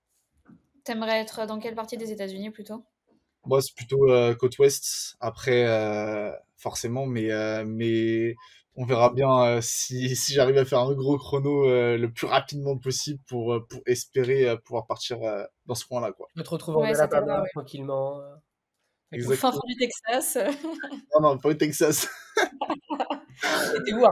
[0.89, 2.83] T'aimerais être dans quelle partie des États-Unis plutôt?
[3.45, 4.07] Moi, c'est plutôt
[4.39, 5.15] côte ouest.
[5.19, 5.63] Après,
[6.57, 7.29] forcément, mais,
[7.63, 8.35] mais
[8.75, 13.19] on verra bien si, si j'arrive à faire un gros chrono le plus rapidement possible
[13.27, 15.19] pour, pour espérer pouvoir partir
[15.67, 16.11] dans ce point-là.
[16.11, 16.27] Quoi.
[16.35, 18.23] Je te retrouver en Alabama tranquillement.
[19.13, 20.39] Au fin fond du Texas.
[21.13, 22.07] non, non, pas au Texas.
[23.73, 24.03] T'étais où,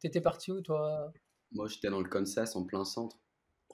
[0.00, 1.12] T'étais parti où, toi?
[1.52, 3.18] Moi, j'étais dans le Kansas, en plein centre.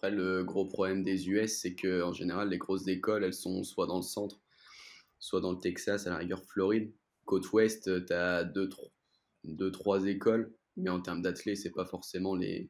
[0.02, 3.62] Après, le gros problème des US, c'est que en général, les grosses écoles, elles sont
[3.62, 4.40] soit dans le centre,
[5.20, 6.92] soit dans le Texas, à la rigueur Floride.
[7.24, 8.68] Côte ouest, tu as deux,
[9.44, 12.68] deux, trois écoles, mais en termes d'athlètes, c'est pas forcément les,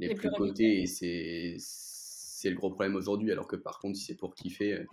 [0.00, 3.30] les, plus, cotés et c'est c'est le gros problème aujourd'hui.
[3.30, 4.84] Alors que par contre, si c'est pour kiffer, euh,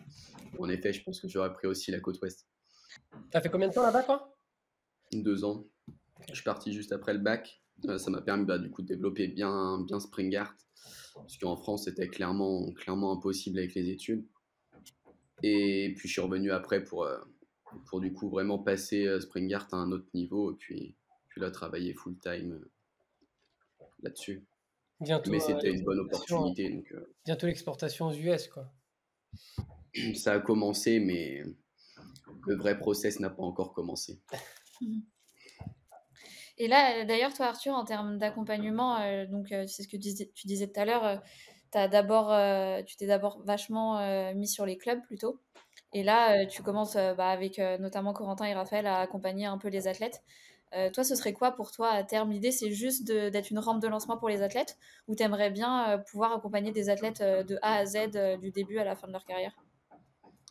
[0.60, 2.48] en effet, je pense que j'aurais pris aussi la côte ouest.
[3.32, 4.38] T'as fait combien de temps là-bas, toi?
[5.12, 5.66] Deux ans.
[6.30, 7.64] Je suis parti juste après le bac.
[7.86, 10.56] Euh, ça m'a permis bah, du coup de développer bien, bien Spring Art.
[11.14, 14.26] Parce qu'en France, c'était clairement, clairement impossible avec les études.
[15.44, 17.18] Et puis je suis revenu après pour, euh,
[17.86, 20.54] pour du coup vraiment passer Spring Art à un autre niveau.
[20.54, 20.96] Et puis,
[21.30, 22.64] puis là, travailler full time
[24.02, 24.46] là-dessus.
[25.00, 26.70] Bientôt, mais c'était une bonne opportunité.
[26.70, 26.94] Donc,
[27.26, 28.72] Bientôt l'exportation aux US, quoi.
[30.16, 31.44] Ça a commencé, mais
[32.48, 34.22] le vrai process n'a pas encore commencé.
[36.58, 40.48] Et là, d'ailleurs, toi, Arthur, en termes d'accompagnement, euh, donc euh, c'est ce que tu
[40.48, 42.32] disais, tout à l'heure, euh, d'abord,
[42.86, 45.40] tu t'es d'abord vachement mis sur les clubs plutôt.
[45.92, 49.88] Et là, tu commences bah, avec notamment Corentin et Raphaël à accompagner un peu les
[49.88, 50.22] athlètes.
[50.94, 52.30] toi, ce serait quoi pour toi à terme?
[52.32, 54.78] L'idée, c'est juste d'être une rampe de lancement pour les athlètes?
[55.08, 58.84] Ou tu aimerais bien pouvoir accompagner des athlètes de A à Z du début à
[58.84, 59.56] la fin de leur carrière?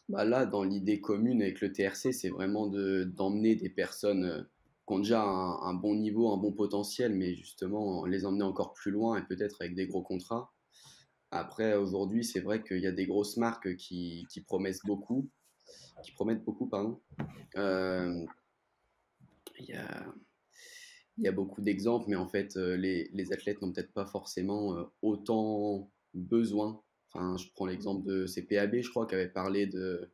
[0.08, 4.48] Bah Là, dans l'idée commune avec le TRC, c'est vraiment d'emmener des personnes
[4.92, 9.18] ont déjà un, bon niveau, un bon potentiel, mais justement les emmener encore plus loin
[9.18, 10.52] et peut-être avec des gros contrats.
[11.30, 15.30] Après, aujourd'hui, c'est vrai qu'il y a des grosses marques qui, promettent beaucoup,
[16.04, 17.00] qui promettent beaucoup, pardon.
[17.56, 18.26] Euh,
[19.58, 19.68] il
[21.18, 24.76] y a, beaucoup d'exemples, mais en fait, euh, les, les athlètes n'ont peut-être pas forcément
[24.76, 26.82] euh, autant besoin.
[27.12, 30.10] Enfin, je prends l'exemple de CPAB, je crois, qui avait parlé de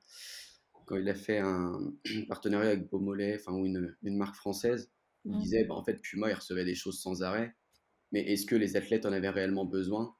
[0.88, 1.92] quand il a fait un,
[2.28, 4.90] partenariat avec Beaumolet, enfin, ou une, une, marque française,
[5.24, 5.38] il mmh.
[5.38, 7.54] disait, bah, en fait, Puma, il recevait des choses sans arrêt.
[8.10, 10.16] Mais est-ce que les athlètes en avaient réellement besoin?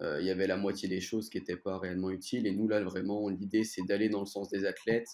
[0.00, 2.46] Euh, Il y avait la moitié des choses qui n'étaient pas réellement utiles.
[2.46, 5.08] Et nous, là, vraiment, l'idée, c'est d'aller dans le sens des athlètes,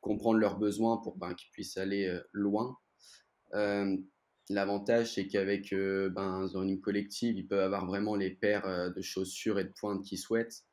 [0.00, 2.76] comprendre leurs besoins pour ben, qu'ils puissent aller euh, loin.
[3.54, 3.96] Euh,
[4.50, 9.64] l'avantage, c'est qu'avec ben, Zoning Collective, ils peuvent avoir vraiment les paires de chaussures et
[9.64, 10.64] de pointes qu'ils souhaitent.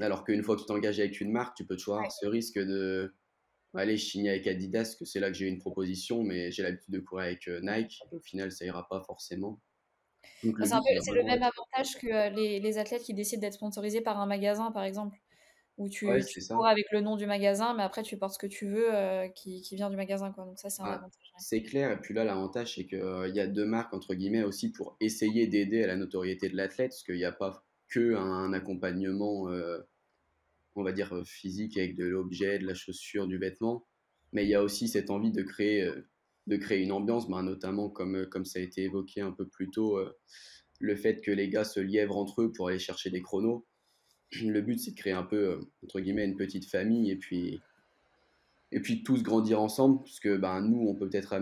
[0.00, 2.58] Alors qu'une fois que tu t'engages avec une marque, tu peux toujours avoir ce risque
[2.58, 3.14] de
[3.80, 6.92] aller chigner avec Adidas, que c'est là que j'ai eu une proposition, mais j'ai l'habitude
[6.92, 8.00] de courir avec euh, Nike.
[8.10, 9.60] Au final, ça ira pas forcément.
[10.42, 14.70] C'est le même avantage que euh, les, athlètes qui décident d'être sponsorisés par un magasin,
[14.72, 15.16] par exemple,
[15.78, 16.06] où tu,
[16.50, 19.28] cours avec le nom du magasin, mais après tu portes ce que tu veux euh,
[19.28, 20.30] qui, vient du magasin.
[20.32, 20.44] Quoi.
[20.44, 21.32] Donc ça, c'est un avantage.
[21.38, 21.90] C'est clair.
[21.92, 25.46] Et puis là, l'avantage, c'est qu'il y a deux marques, entre guillemets, aussi pour essayer
[25.46, 29.78] d'aider à la notoriété de l'athlète, parce qu'il n'y a pas que un accompagnement, euh,
[30.74, 33.86] on va dire, physique avec de l'objet, de la chaussure, du vêtement.
[34.32, 36.08] Mais il y a aussi cette envie de créer, euh,
[36.46, 39.46] de créer une ambiance, ben, notamment comme, euh, comme ça a été évoqué un peu
[39.46, 40.00] plus tôt,
[40.80, 43.66] le fait que les gars se lièvrent entre eux pour aller chercher des chronos.
[44.42, 47.60] Le but, c'est de créer un peu, entre guillemets, une petite famille et puis,
[48.72, 51.34] et puis tous grandir ensemble, puisque ben, nous, on peut peut-être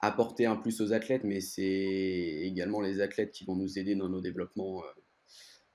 [0.00, 1.62] apporter un plus aux athlètes, mais c'est
[2.42, 4.82] également les athlètes qui vont nous aider dans nos développements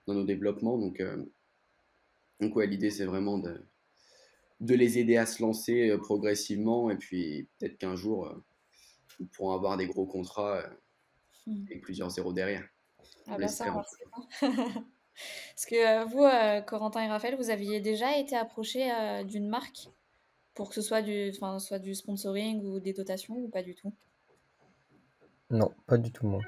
[0.08, 0.78] dans nos développements.
[0.78, 1.24] Donc, euh,
[2.40, 3.66] donc ouais, l'idée, c'est vraiment de,
[4.60, 6.90] de les aider à se lancer euh, progressivement.
[6.90, 8.44] Et puis, peut-être qu'un jour, euh,
[9.20, 10.64] ils pourront avoir des gros contrats
[11.46, 11.66] hmm.
[11.66, 12.68] avec plusieurs zéros derrière.
[13.28, 13.66] Ah bah ça,
[14.42, 18.90] Parce que vous, Corentin et Raphaël, vous aviez déjà été approché
[19.26, 19.88] d'une marque
[20.56, 23.94] pour que ce soit du, soit du sponsoring ou des dotations ou pas du tout?
[25.52, 26.42] Non, pas du tout moi.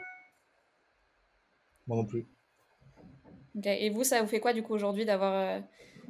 [1.85, 2.27] Moi non plus.
[3.63, 5.59] Et vous, ça vous fait quoi du coup aujourd'hui d'avoir euh,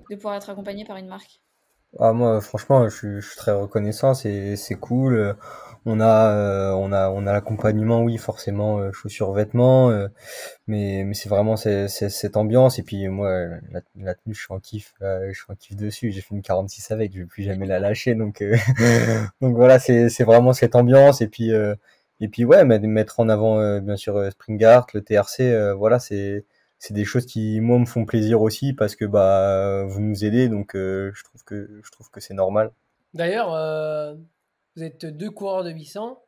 [0.09, 1.41] de pouvoir être accompagné par une marque?
[1.99, 5.35] Ah, moi, franchement, je suis, très reconnaissant, c'est cool.
[5.85, 9.91] On a, euh, on a, on a l'accompagnement, oui, forcément, euh, chaussures, vêtements,
[10.67, 12.79] mais, mais c'est vraiment cette ambiance.
[12.79, 13.31] Et puis moi,
[13.95, 16.11] la, tenue, je suis en kiff, je suis en kiff dessus.
[16.11, 18.15] J'ai fait une 46 avec, je vais plus jamais la lâcher.
[18.15, 18.43] Donc,
[19.41, 21.21] donc voilà, c'est vraiment cette ambiance.
[21.21, 21.51] Et puis,
[22.19, 26.45] et puis ouais, mettre en avant, bien sûr, Spring Art, le TRC, voilà, c'est
[26.85, 30.49] c'est des choses qui moi me font plaisir aussi parce que bah vous nous aidez
[30.49, 32.71] donc euh, je trouve que je trouve que c'est normal.
[33.15, 34.13] D'ailleurs, euh,
[34.75, 36.21] vous êtes deux coureurs de 800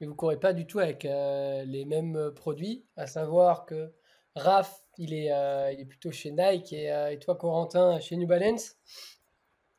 [0.00, 3.92] mais vous courez pas du tout avec euh, les mêmes produits, à savoir que
[4.34, 5.26] Raph il est,
[5.72, 8.76] il est plutôt chez Nike et, et, toi Corentin chez New Balance.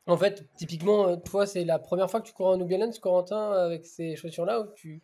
[0.06, 3.50] En fait, typiquement, toi, c'est la première fois que tu cours en New Balance, Corentin,
[3.52, 5.02] avec ces chaussures-là, ou tu,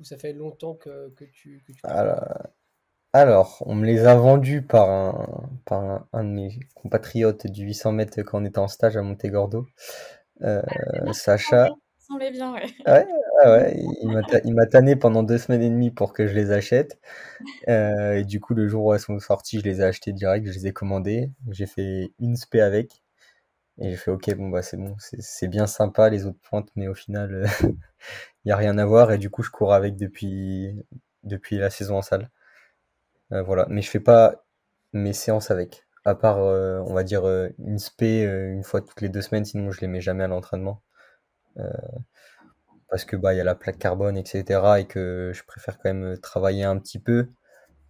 [0.00, 2.18] Ou ça fait longtemps que, que tu, que tu alors,
[3.60, 5.26] on me les a vendus par un,
[5.64, 9.66] par un, de mes compatriotes du 800 mètres quand on était en stage à Montegordo.
[10.42, 10.62] Euh,
[11.06, 12.66] Ah, Sacha, semblait bien, ouais.
[12.86, 13.06] ouais,
[13.44, 13.76] ouais, ouais,
[14.44, 16.98] il m'a tanné pendant deux semaines et demie pour que je les achète.
[17.68, 20.46] Euh, et du coup, le jour où elles sont sorties, je les ai achetés direct,
[20.46, 21.30] je les ai commandés.
[21.50, 23.02] J'ai fait une spé avec.
[23.78, 26.68] Et j'ai fait, ok, bon, bah, c'est bon, c'est c'est bien sympa les autres pointes,
[26.76, 27.76] mais au final, il
[28.46, 29.12] n'y a rien à voir.
[29.12, 30.76] Et du coup, je cours avec depuis,
[31.24, 32.30] depuis la saison en salle.
[33.32, 34.44] Euh, voilà, mais je fais pas
[34.92, 35.86] mes séances avec.
[36.04, 39.44] À part, euh, on va dire, euh, une spé une fois toutes les deux semaines,
[39.44, 40.82] sinon je les mets jamais à l'entraînement.
[42.88, 44.60] Parce que bah il y a la plaque carbone, etc.
[44.78, 47.30] et que je préfère quand même travailler un petit peu,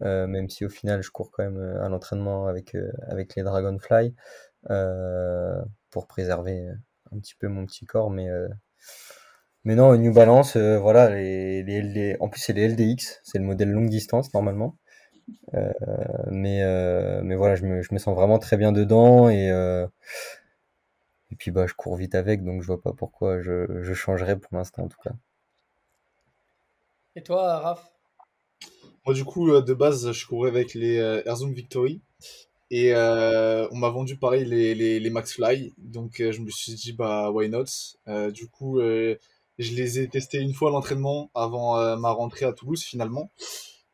[0.01, 2.77] même si au final je cours quand même à l'entraînement avec,
[3.37, 4.14] les Dragonfly
[5.90, 6.68] pour préserver
[7.12, 8.11] un petit peu mon petit corps.
[8.11, 8.29] Mais,
[9.64, 13.70] mais non, New Balance, voilà, les, les en plus c'est les LDX, c'est le modèle
[13.70, 14.79] longue distance normalement.
[15.54, 15.72] Euh,
[16.30, 19.87] mais, euh, mais voilà, je me, je me sens vraiment très bien dedans et, euh,
[21.30, 24.38] et puis bah, je cours vite avec, donc je vois pas pourquoi je, je changerais
[24.38, 25.12] pour l'instant en tout cas.
[27.16, 27.92] Et toi, Raph?
[29.06, 32.00] Moi, du coup, de base, je courais avec les euh, Air Zoom Victory.
[32.70, 35.74] Et euh, on m'a vendu pareil les, les, les Max Fly.
[35.78, 37.66] Donc, je me suis dit, bah, why not?
[38.08, 39.16] Euh, du coup, euh,
[39.58, 43.30] je les ai testés une fois à l'entraînement avant euh, ma rentrée à Toulouse, finalement.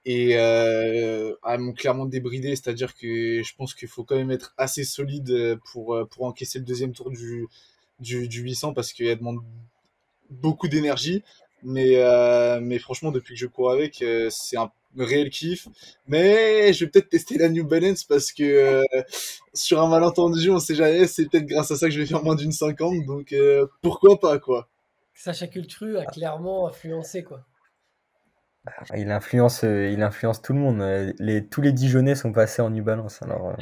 [0.06, 4.54] Et euh, elles m'ont clairement débridé, c'est-à-dire que je pense qu'il faut quand même être
[4.56, 7.46] assez solide pour, euh, pour encaisser le deuxième tour du,
[7.98, 9.40] du, du 800 parce qu'elle demande
[10.30, 11.22] beaucoup d'énergie.
[11.62, 15.68] Mais, euh, mais franchement, depuis que je cours avec, euh, c'est un réel kiff.
[16.06, 18.82] Mais je vais peut-être tester la New Balance parce que euh,
[19.52, 22.24] sur un malentendu, on sait jamais, c'est peut-être grâce à ça que je vais faire
[22.24, 23.04] moins d'une 50.
[23.06, 24.68] Donc euh, pourquoi pas, quoi.
[25.14, 27.44] Sacha Cultru a clairement influencé, quoi.
[28.94, 30.80] Il influence, euh, il influence tout le monde.
[30.82, 33.22] Euh, Les, tous les Dijonais sont passés en New Balance.
[33.22, 33.54] Alors, euh,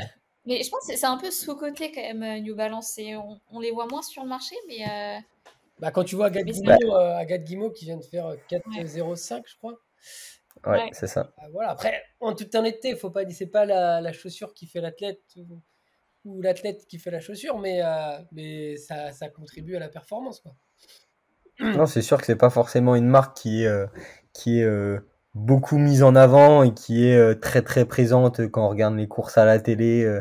[0.45, 2.99] Mais je pense que c'est un peu sous-côté quand même, New Balance.
[2.99, 5.21] Et on, on les voit moins sur le marché, mais euh,
[5.79, 9.43] Bah, quand tu vois Agathe Guimau, euh, Agathe Guimau qui vient de faire euh, 4,05,
[9.47, 9.75] je crois.
[10.67, 10.89] ouais, Ouais.
[10.93, 11.33] c'est ça.
[11.37, 11.71] Bah, voilà.
[11.71, 15.23] Après, en toute honnêteté, faut pas dire c'est pas la, la chaussure qui fait l'athlète
[15.37, 15.61] ou,
[16.25, 20.41] ou l'athlète qui fait la chaussure, mais, euh, mais ça, ça contribue à la performance,
[20.41, 20.55] quoi.
[21.61, 23.87] Non, c'est sûr que c'est pas forcément une marque qui est, euh,
[24.39, 24.99] qui est euh,
[25.35, 29.09] beaucoup mise en avant et qui est euh, très très présente quand on regarde les
[29.09, 30.05] courses à la télé.
[30.05, 30.21] euh,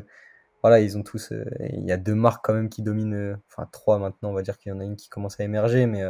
[0.64, 1.32] voilà, ils ont tous.
[1.60, 3.38] Il y a deux marques quand même qui dominent.
[3.50, 5.86] Enfin, trois maintenant, on va dire qu'il y en a une qui commence à émerger,
[5.86, 6.04] mais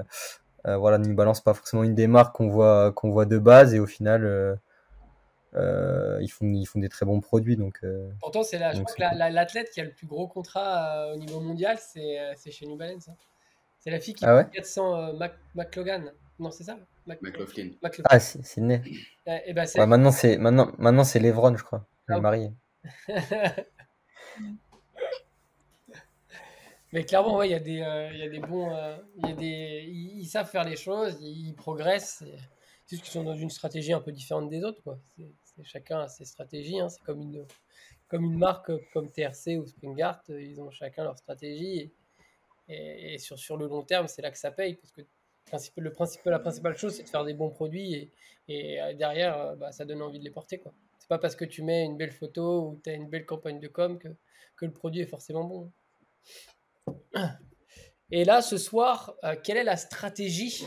[0.66, 3.80] voilà, New Balance, pas forcément une des marques qu'on voit, qu'on voit de base et
[3.80, 4.26] au final,
[5.56, 7.56] euh, ils, font, ils font des très bons produits.
[7.58, 9.18] Donc, euh, Pourtant, c'est la, je crois que la- cool.
[9.20, 12.78] la- l'athlète qui a le plus gros contrat euh, au niveau mondial, c'est chez New
[12.78, 13.10] Balance.
[13.10, 13.16] hein.
[13.80, 14.44] C'est la fille qui Ah ouais?
[14.46, 16.12] fait 400 euh, Mac- McLogan.
[16.40, 17.72] Non, c'est ça McLaughlin.
[17.82, 18.04] McLaughlin.
[18.10, 18.20] ah,
[18.62, 18.82] né.
[19.28, 21.88] Euh, et ben, c'est Ouais, maintenant, c'est maintenant, maintenant c'est Levron, je crois.
[22.10, 22.52] Ah est mariée.
[26.94, 29.28] Mais clairement, ouais, il y a des, euh, il y a des bons, euh, il
[29.30, 32.24] y a des, ils, ils savent faire les choses, ils progressent.
[32.86, 34.98] C'est juste qu'ils sont dans une stratégie un peu différente des autres, quoi.
[35.18, 36.80] C'est, c'est- chacun a ses stratégies.
[36.80, 36.88] hein.
[36.88, 37.46] C'est comme une,
[38.08, 41.92] comme une marque euh, comme TRC ou Springart, euh, ils ont chacun leur stratégie.
[42.70, 45.02] Et, et- et sur, sur le long terme, c'est là que ça paye, parce que
[45.78, 48.12] le principe- la principale chose, c'est de faire des bons produits
[48.48, 50.74] et, euh, derrière, euh, bah, ça donne envie de les porter, quoi.
[51.00, 53.60] C'est pas parce que tu mets une belle photo ou tu as une belle campagne
[53.60, 54.10] de com que,
[54.56, 55.72] que le produit est forcément bon.
[58.12, 60.66] Et là, ce soir, euh, quelle est la stratégie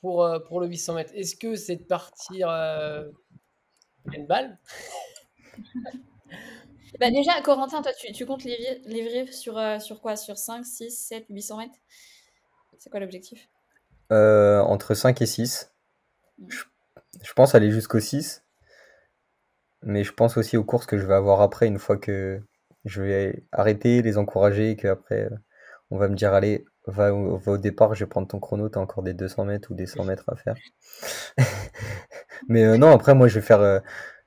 [0.00, 1.12] pour, pour le 800 mètres?
[1.14, 2.48] Est-ce que c'est de partir
[4.14, 4.58] une balle?
[7.00, 10.16] Bah déjà, Corentin, toi, tu, tu comptes livrer, livrer sur, sur quoi?
[10.16, 11.78] Sur 5, 6, 7, 800 mètres?
[12.78, 13.48] C'est quoi l'objectif?
[14.12, 15.72] Euh, entre 5 et 6.
[16.46, 16.62] Je,
[17.22, 18.44] je pense aller jusqu'au 6.
[19.82, 22.40] Mais je pense aussi aux courses que je vais avoir après, une fois que
[22.84, 25.36] je vais arrêter, les encourager, et qu'après, euh,
[25.90, 28.68] on va me dire, allez, va au, va au départ, je vais prendre ton chrono,
[28.68, 30.56] t'as encore des 200 mètres ou des 100 mètres à faire.
[32.48, 33.60] Mais euh, non, après, moi, je vais faire...
[33.60, 33.80] euh,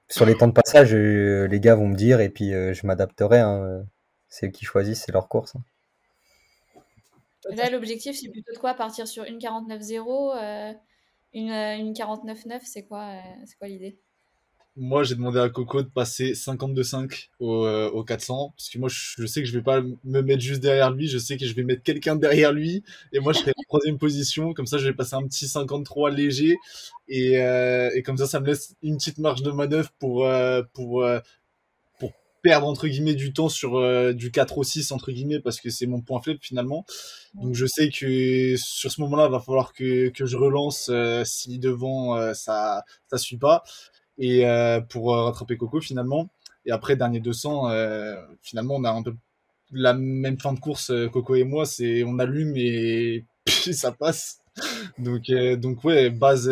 [0.09, 3.39] sur les temps de passage, les gars vont me dire, et puis je m'adapterai.
[3.39, 3.85] hein,
[4.27, 5.55] c'est eux qui choisissent, c'est leur course.
[5.55, 5.63] hein.
[7.49, 8.73] Là, l'objectif, c'est plutôt de quoi?
[8.73, 10.73] Partir sur une 49-0, euh,
[11.33, 13.97] une, euh, une 49-9, c'est quoi, euh, quoi l'idée?
[14.77, 18.87] Moi, j'ai demandé à Coco de passer 52-5 au, euh, au 400, parce que moi,
[18.87, 21.45] je je sais que je vais pas me mettre juste derrière lui, je sais que
[21.45, 24.77] je vais mettre quelqu'un derrière lui, et moi, je serai en troisième position, comme ça,
[24.77, 26.55] je vais passer un petit 53 léger,
[27.09, 30.25] et, et comme ça, ça me laisse une petite marge de manœuvre pour,
[30.73, 31.05] pour
[32.41, 35.69] perdre entre guillemets du temps sur euh, du 4 au 6 entre guillemets parce que
[35.69, 36.85] c'est mon point faible finalement.
[37.35, 41.59] Donc je sais que sur ce moment-là, va falloir que, que je relance euh, si
[41.59, 43.63] devant euh, ça ça suit pas
[44.17, 44.43] et
[44.89, 46.29] pour rattraper Coco finalement.
[46.65, 47.69] Et après dernier 200,
[48.43, 49.15] finalement on a un peu
[49.71, 54.39] la même fin de course Coco et moi, c'est on allume et puis ça passe.
[54.99, 56.51] Donc donc ouais base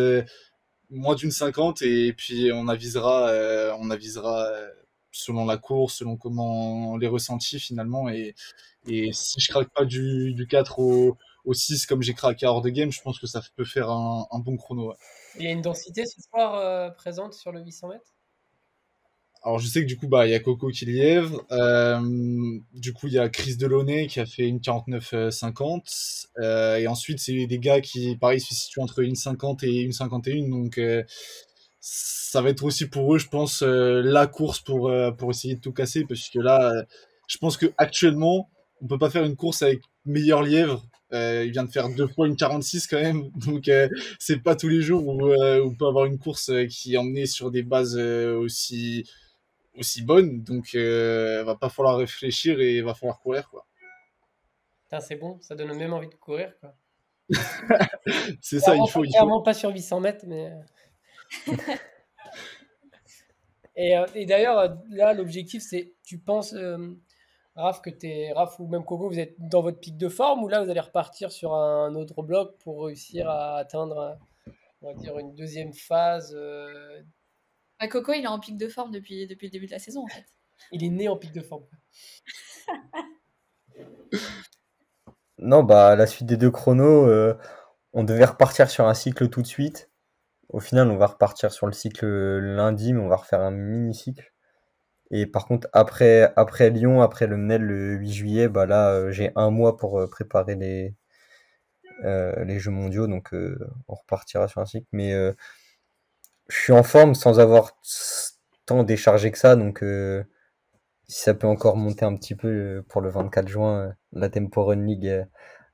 [0.89, 3.32] moins d'une 50 et puis on avisera
[3.80, 4.49] on avisera
[5.12, 8.10] selon la course, selon comment les ressentis finalement.
[8.10, 8.36] Et,
[8.88, 12.62] et si je craque pas du, du 4 au, au 6 comme j'ai craqué hors
[12.62, 14.93] de game, je pense que ça peut faire un, un bon chrono.
[15.38, 18.15] Il y a une densité ce soir euh, présente sur le 800 mètres?
[19.41, 22.02] Alors je sais que du coup bah il y a Coco qui lièvre, euh,
[22.74, 27.19] du coup il y a Chris Delaunay qui a fait une 49-50 euh, et ensuite
[27.19, 31.04] c'est des gars qui pareil se situent entre une 50 et une 51 donc euh,
[31.80, 35.56] ça va être aussi pour eux, je pense, euh, la course pour, euh, pour essayer
[35.56, 36.84] de tout casser, parce que là, euh,
[37.28, 38.50] je pense que actuellement,
[38.82, 40.86] on peut pas faire une course avec meilleur lièvre.
[41.12, 43.70] il vient de faire deux fois une 46 quand même, donc
[44.20, 47.52] c'est pas tous les jours où, on peut avoir une course qui est emmenée sur
[47.52, 49.10] des bases aussi
[49.78, 53.65] aussi bonnes, donc va pas falloir réfléchir et va falloir courir quoi.
[55.00, 56.76] C'est bon, ça donne même envie de courir quoi.
[58.42, 59.04] c'est ça, il faut.
[59.04, 59.42] Il faut...
[59.42, 60.52] pas sur 800 mètres, mais.
[63.80, 66.96] Euh, et, d'ailleurs, euh, là, l'objectif, c'est, tu penses, euh,
[67.56, 70.48] Raph, que t'es, Raph ou même Coco, vous êtes dans votre pic de forme ou
[70.48, 74.20] là, vous allez repartir sur un autre bloc pour réussir à atteindre,
[74.82, 76.38] on va dire, une deuxième phase
[77.80, 80.04] bah, Coco, il est en pic de forme depuis, depuis le début de la saison,
[80.04, 80.26] en fait.
[80.74, 81.63] Il est né en pic de forme.
[85.38, 87.10] non, bah, à la suite des deux chronos,
[87.94, 89.89] on devait repartir sur un cycle tout de suite.
[90.50, 92.08] Au final, on va repartir sur le cycle
[92.40, 94.34] lundi, mais on va refaire un mini-cycle.
[95.12, 96.34] Et par contre, après,
[96.70, 100.08] Lyon, après le MNEL le 8 juillet, bah là, euh, j'ai un mois pour euh,
[100.08, 100.94] préparer les,
[102.06, 103.30] euh, les Jeux mondiaux, donc
[103.88, 104.88] on repartira sur un cycle.
[104.92, 105.14] Mais
[106.48, 107.78] je suis en forme sans avoir
[108.66, 109.84] tant déchargé que ça, donc
[111.08, 115.26] si ça peut encore monter un petit peu pour le 24 juin, la Tempo League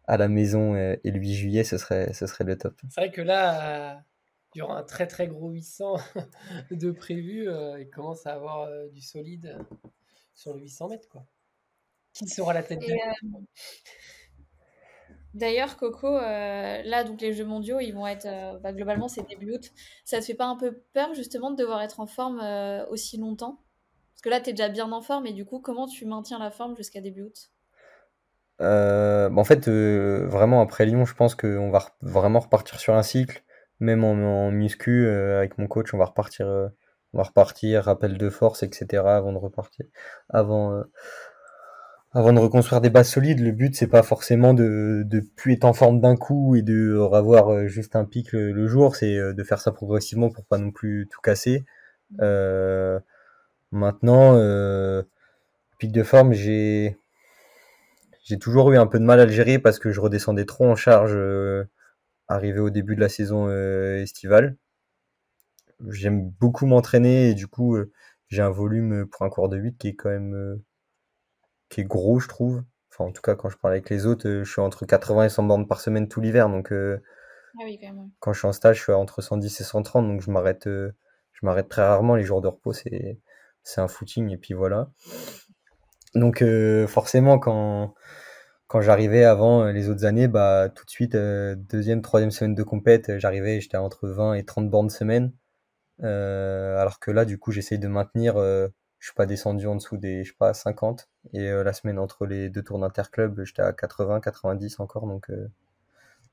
[0.07, 2.79] à la maison et le 8 juillet, ce serait, ce serait le top.
[2.89, 4.01] C'est vrai que là,
[4.59, 5.95] y aura un très très gros 800
[6.71, 7.49] de prévu.
[7.49, 9.77] Euh, il commence à avoir euh, du solide euh,
[10.33, 11.09] sur le 800 mètres.
[11.09, 11.25] Quoi.
[12.13, 12.81] Qui sera la tête
[15.33, 18.25] D'ailleurs, Coco, là, donc les Jeux mondiaux, ils vont être
[18.61, 19.69] bah, globalement c'est début août.
[20.05, 22.39] Ça te fait pas un peu peur justement de devoir être en forme
[22.89, 23.59] aussi longtemps?
[24.13, 26.39] Parce que là, tu es déjà bien en forme et du coup, comment tu maintiens
[26.39, 27.51] la forme jusqu'à début août?
[28.59, 33.43] Bah, En fait, vraiment après Lyon, je pense qu'on va vraiment repartir sur un cycle
[33.79, 36.67] même en, muscu, euh, avec mon coach, on va repartir, euh,
[37.13, 39.03] on va repartir, rappel de force, etc.
[39.03, 39.85] avant de repartir.
[40.29, 40.83] Avant, euh,
[42.13, 45.65] avant de reconstruire des bases solides, le but c'est pas forcément de, de plus être
[45.65, 49.59] en forme d'un coup et de avoir juste un pic le, jour, c'est de faire
[49.59, 51.65] ça progressivement pour pas non plus tout casser.
[53.71, 54.33] maintenant,
[55.79, 56.97] pic de forme, j'ai
[58.23, 60.65] j'ai toujours eu un peu de mal à le gérer parce que je redescendais trop
[60.65, 61.15] en charge
[62.27, 64.57] arrivé au début de la saison euh, estivale.
[65.89, 67.91] J'aime beaucoup m'entraîner et du coup, euh,
[68.27, 70.63] j'ai un volume pour un cours de 8 qui est quand même euh,
[71.69, 72.63] qui est gros, je trouve.
[72.91, 75.29] Enfin, en tout cas, quand je parle avec les autres, je suis entre 80 et
[75.29, 76.49] 100 bornes par semaine tout l'hiver.
[76.49, 77.63] Donc, ah
[78.19, 80.07] quand, je suis en stage, je suis entre 110 et 130.
[80.07, 82.15] Donc, je m'arrête, je m'arrête très rarement.
[82.15, 83.19] Les jours de repos, c'est,
[83.63, 84.31] c'est un footing.
[84.31, 84.89] Et puis voilà.
[86.13, 86.41] Donc,
[86.87, 87.93] forcément, quand,
[88.75, 92.55] quand j'arrivais avant euh, les autres années, bah, tout de suite, euh, deuxième, troisième semaine
[92.55, 95.31] de compète, euh, j'arrivais, j'étais entre 20 et 30 bornes semaine.
[96.01, 100.25] alors que là, du coup, j'essaye de maintenir, je suis pas descendu en dessous des,
[100.25, 101.07] je sais pas, 50.
[101.31, 105.07] Et la semaine entre les deux tours d'interclub, j'étais à 80, 90 encore.
[105.07, 105.31] Donc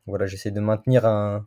[0.07, 1.47] voilà, j'essaie de maintenir un,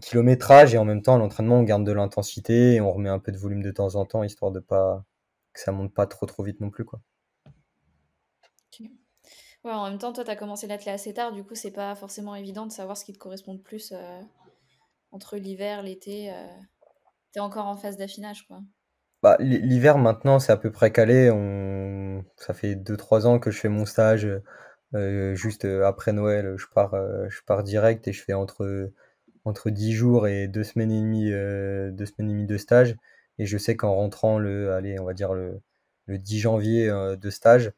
[0.00, 3.32] kilométrage et en même temps, l'entraînement, on garde de l'intensité et on remet un peu
[3.32, 5.04] de volume de temps en temps, histoire de pas
[5.52, 7.00] que ça monte pas trop trop vite non plus, quoi
[9.72, 12.34] en même temps, toi, tu as commencé l'athlète assez tard, du coup, c'est pas forcément
[12.34, 14.20] évident de savoir ce qui te correspond le plus euh,
[15.12, 16.30] entre l'hiver, l'été.
[16.30, 16.46] Euh,
[17.32, 18.60] tu es encore en phase d'affinage, quoi.
[19.22, 21.30] Bah, l'hiver, maintenant, c'est à peu près calé.
[21.30, 22.24] On...
[22.36, 24.28] Ça fait 2-3 ans que je fais mon stage.
[24.94, 26.94] Euh, juste après Noël, je pars,
[27.28, 28.92] je pars direct et je fais entre,
[29.44, 31.30] entre 10 jours et 2 semaines et demie,
[32.06, 32.96] semaines et de stage.
[33.38, 35.60] Et je sais qu'en rentrant le, allez, on va dire le,
[36.04, 37.72] le 10 janvier de stage,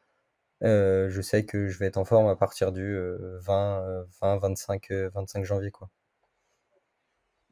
[0.63, 2.97] euh, je sais que je vais être en forme à partir du
[3.41, 5.71] 20, 20 25, 25 janvier.
[5.71, 5.89] Quoi.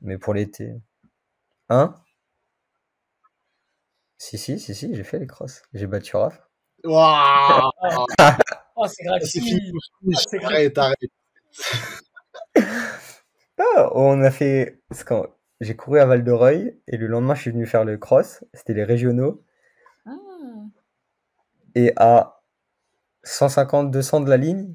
[0.01, 0.73] Mais pour l'été.
[1.69, 1.95] Hein?
[4.19, 5.63] Si, si, si, si, j'ai fait les crosses.
[5.73, 6.39] J'ai battu Raph.
[6.83, 7.71] Waouh
[8.75, 9.71] Oh, c'est C'est fini.
[9.71, 10.13] gratuit.
[10.15, 10.99] Ah, c'est Arrête, arrête.
[13.59, 14.81] Ah, on a fait.
[15.05, 15.25] quand
[15.61, 18.43] j'ai couru à Val de Reuil et le lendemain, je suis venu faire le cross.
[18.53, 19.43] C'était les régionaux.
[20.05, 20.11] Ah.
[21.75, 22.36] Et à
[23.27, 24.73] 150-200 de la ligne,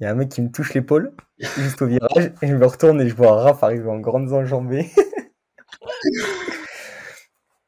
[0.00, 2.32] il y a un mec qui me touche l'épaule juste au virage.
[2.42, 4.90] Et je me retourne et je vois Raph arriver en grandes enjambées.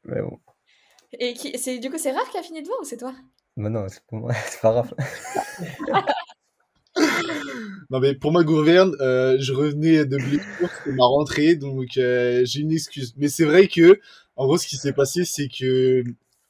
[0.04, 0.38] Mais bon,
[1.18, 3.14] Et qui, c'est, du coup, c'est Raph qui a fini devant ou c'est toi?
[3.56, 4.92] Mais non, c'est pas, moi, c'est pas Raph.
[7.90, 12.42] Non mais pour ma gouverne, euh, je revenais de blessure, c'était ma rentrée, donc euh,
[12.44, 13.14] j'ai une excuse.
[13.16, 14.00] Mais c'est vrai que,
[14.36, 16.02] en gros, ce qui s'est passé, c'est que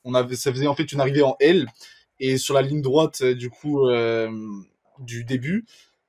[0.04, 1.66] on avait, ça faisait en fait une arrivée en L,
[2.24, 4.30] et sur la ligne droite, euh, du coup, euh,
[4.98, 5.66] du début,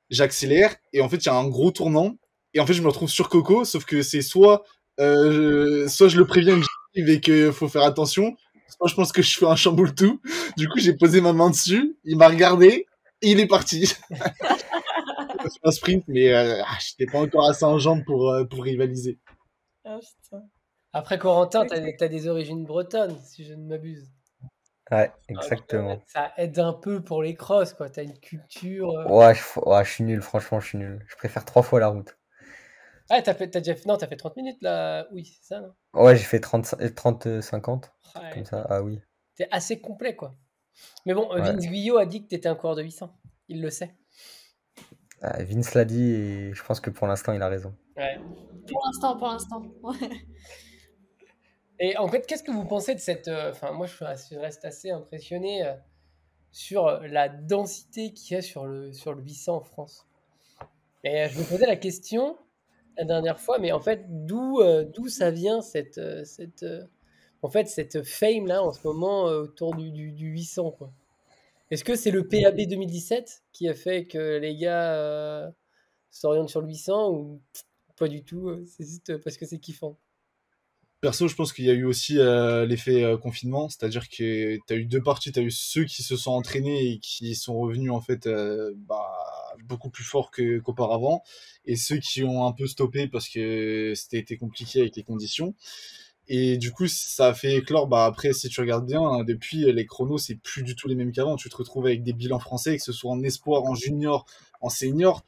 [0.09, 2.16] j'accélère, et en fait, il y a un gros tournant,
[2.53, 4.63] et en fait, je me retrouve sur Coco, sauf que c'est soit,
[4.99, 8.36] euh, soit je le préviens que j'arrive et qu'il faut faire attention,
[8.70, 10.22] soit je pense que je fais un chamboule tout.
[10.55, 12.88] Du coup, j'ai posé ma main dessus, il m'a regardé,
[13.22, 13.88] et il est parti.
[13.88, 13.99] C'est
[15.63, 19.20] un sprint, mais euh, ah, j'étais pas encore assez en jambes pour, euh, pour rivaliser.
[19.84, 20.43] Ah putain.
[20.93, 24.14] Après, Corentin, t'as as des origines bretonnes, si je ne m'abuse.
[24.92, 26.00] Ouais, exactement.
[26.08, 27.90] Ça aide un peu pour les crosses, quoi.
[27.90, 28.92] T'as une culture.
[28.92, 31.04] euh, Ouais, je, ouais, je suis nul, franchement, je suis nul.
[31.08, 32.18] Je préfère trois fois la route.
[33.10, 35.08] Ah, t'as fait, t'as déjà fait, non, t'as fait 30 minutes là.
[35.12, 35.74] Oui, c'est ça, non?
[35.94, 38.66] Ouais, j'ai fait 30, 30 50, Ouais, comme ça.
[38.70, 39.00] Ah oui.
[39.36, 40.36] T'es assez complet, quoi.
[41.06, 41.42] Mais bon, euh, Ouais.
[41.54, 43.16] Vince Guyot a dit que t'étais un coureur de 800.
[43.48, 43.96] Il le sait.
[45.22, 47.76] Ah, Vince l'a dit et je pense que pour l'instant, il a raison.
[47.98, 48.20] Ouais.
[48.68, 49.62] Pour l'instant, pour l'instant.
[51.80, 53.28] Et en fait, qu'est-ce que vous pensez de cette.
[53.28, 55.73] euh, Enfin, moi, je, reste assez impressionné euh,
[56.51, 60.05] sur euh, la densité qu'il y a sur le, sur le 800 en France.
[61.03, 62.38] Et je me posais la question
[62.97, 64.61] la dernière fois, mais en fait, d'où
[64.93, 66.65] d'où ça vient cette, cette,
[67.41, 70.91] en fait, cette fame là en ce moment autour du, du, du 800 quoi?
[71.71, 75.51] Est-ce que c'est le PAB 2017 qui a fait que les gars euh,
[76.11, 77.41] s'orientent sur le 800 ou
[77.97, 79.97] pas du tout C'est juste parce que c'est kiffant?
[81.02, 84.74] Perso, je pense qu'il y a eu aussi euh, l'effet euh, confinement, c'est-à-dire que tu
[84.74, 87.58] as eu deux parties, tu as eu ceux qui se sont entraînés et qui sont
[87.58, 89.06] revenus en fait euh, bah,
[89.66, 91.22] beaucoup plus forts qu'auparavant,
[91.66, 95.54] et ceux qui ont un peu stoppé parce que c'était compliqué avec les conditions.
[96.28, 99.72] Et du coup, ça a fait éclore, bah après, si tu regardes bien, hein, depuis
[99.72, 101.36] les chronos, c'est plus du tout les mêmes qu'avant.
[101.36, 104.26] Tu te retrouves avec des bilans français, que ce soit en espoir, en junior,
[104.62, 105.24] en senior,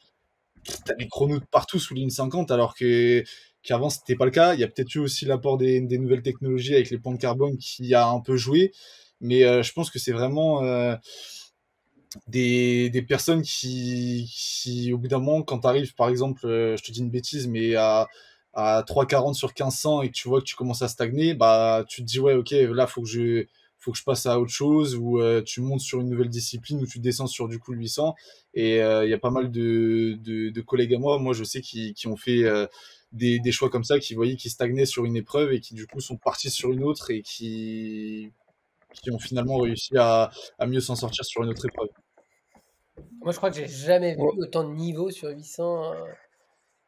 [0.85, 3.23] t'as des chronos de partout sous ligne 50, alors que
[3.67, 4.53] qu'avant c'était pas le cas.
[4.55, 7.57] Il y a peut-être eu aussi l'apport des, nouvelles technologies avec les points de carbone
[7.57, 8.71] qui a un peu joué,
[9.21, 10.95] mais euh, je pense que c'est vraiment euh,
[12.27, 16.77] des, des personnes qui, qui, au bout d'un moment, quand tu arrives, par exemple, euh,
[16.77, 18.07] je te dis une bêtise, mais à,
[18.53, 22.01] à 3,40 sur 1500 et que tu vois que tu commences à stagner, bah tu
[22.01, 23.45] te dis ouais ok là faut que je
[23.79, 26.87] faut que je passe à autre chose ou tu montes sur une nouvelle discipline ou
[26.87, 28.15] tu descends sur du coup le 800
[28.55, 31.61] et il y a pas mal de, de, de collègues à moi moi je sais
[31.61, 32.43] qui, qui ont fait
[33.11, 35.87] des, des choix comme ça qui voyaient qui stagnaient sur une épreuve et qui du
[35.87, 38.33] coup sont partis sur une autre et qui
[38.93, 41.89] qui ont finalement réussi à, à mieux s'en sortir sur une autre épreuve
[43.21, 44.31] Moi, je crois que j'ai jamais vu Ouais.
[44.39, 46.05] autant de niveaux sur 800, euh,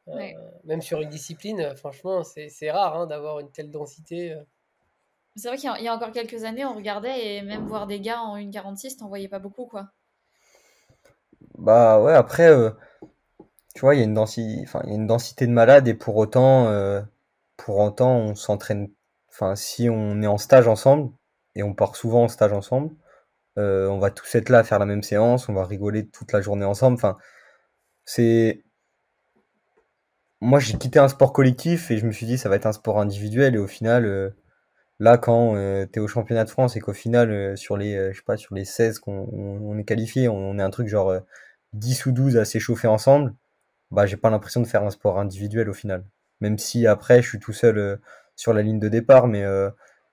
[0.10, 0.36] euh, Ouais.
[0.66, 1.76] même sur une discipline.
[1.78, 4.34] Franchement, c'est c'est rare hein, d'avoir une telle densité.
[4.34, 4.44] euh.
[5.36, 7.66] C'est vrai qu'il y a- il y a encore quelques années, on regardait et même
[7.66, 9.90] voir des gars en 1,46, t'en voyais pas beaucoup, quoi.
[11.58, 12.72] Bah ouais, après, euh,
[13.76, 15.88] tu vois, il y a une densité, enfin, il y a une densité de malades
[15.88, 17.02] et pour autant, euh,
[17.58, 18.90] pour autant, on s'entraîne.
[19.30, 21.12] Enfin, si on est en stage ensemble
[21.56, 22.96] et on part souvent en stage ensemble,
[23.60, 26.34] euh, on va tous être là à faire la même séance, on va rigoler toute
[26.34, 26.96] la journée ensemble.
[26.96, 27.18] Enfin,
[28.06, 28.64] c'est.
[30.42, 32.72] Moi, j'ai quitté un sport collectif et je me suis dit ça va être un
[32.72, 34.30] sport individuel et au final, euh,
[35.00, 38.24] là, quand tu es au championnat de France et qu'au final, sur les, je sais
[38.26, 41.10] pas, sur les 16 qu'on on, on est qualifié, on, on est un truc genre
[41.12, 41.20] euh,
[41.74, 43.34] 10 ou 12 à s'échauffer ensemble,
[43.92, 46.04] bah, j'ai pas l'impression de faire un sport individuel au final.
[46.42, 47.98] Même si après, je suis tout seul euh,
[48.36, 49.70] sur la ligne de départ, mais euh,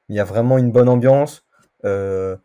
[0.09, 1.45] il y a vraiment une bonne ambiance.
[1.85, 2.37] Euh,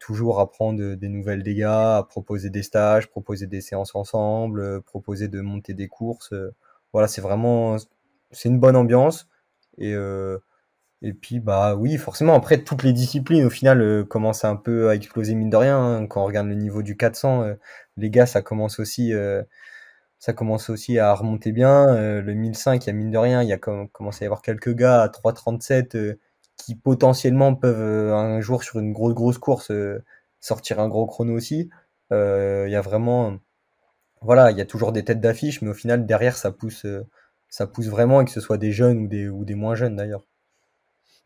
[0.00, 5.28] toujours apprendre des nouvelles des gars, à proposer des stages, proposer des séances ensemble, proposer
[5.28, 6.34] de monter des courses.
[6.92, 7.76] voilà, c'est vraiment,
[8.32, 9.28] c'est une bonne ambiance.
[9.78, 9.94] Et,
[11.02, 14.94] et puis, bah oui, forcément, après, toutes les disciplines, au final, commencent un peu à
[14.94, 15.78] exploser, mine de rien.
[15.78, 16.06] hein.
[16.06, 17.54] Quand on regarde le niveau du 400, euh,
[17.96, 19.12] les gars, ça commence aussi,
[20.18, 21.88] ça commence aussi à remonter bien.
[21.94, 24.26] Euh, le 1005, il y a mine de rien, il y a com- commencé à
[24.26, 26.18] y avoir quelques gars à 3,37 euh,
[26.56, 29.72] qui potentiellement peuvent euh, un jour sur une grosse grosse course
[30.40, 31.70] sortir un gros chrono aussi.
[32.10, 33.38] Il y a vraiment,
[34.22, 36.86] voilà, il y a toujours des têtes d'affiche, mais au final derrière ça pousse,
[37.48, 40.26] ça pousse vraiment et que ce soit des jeunes ou des moins jeunes d'ailleurs.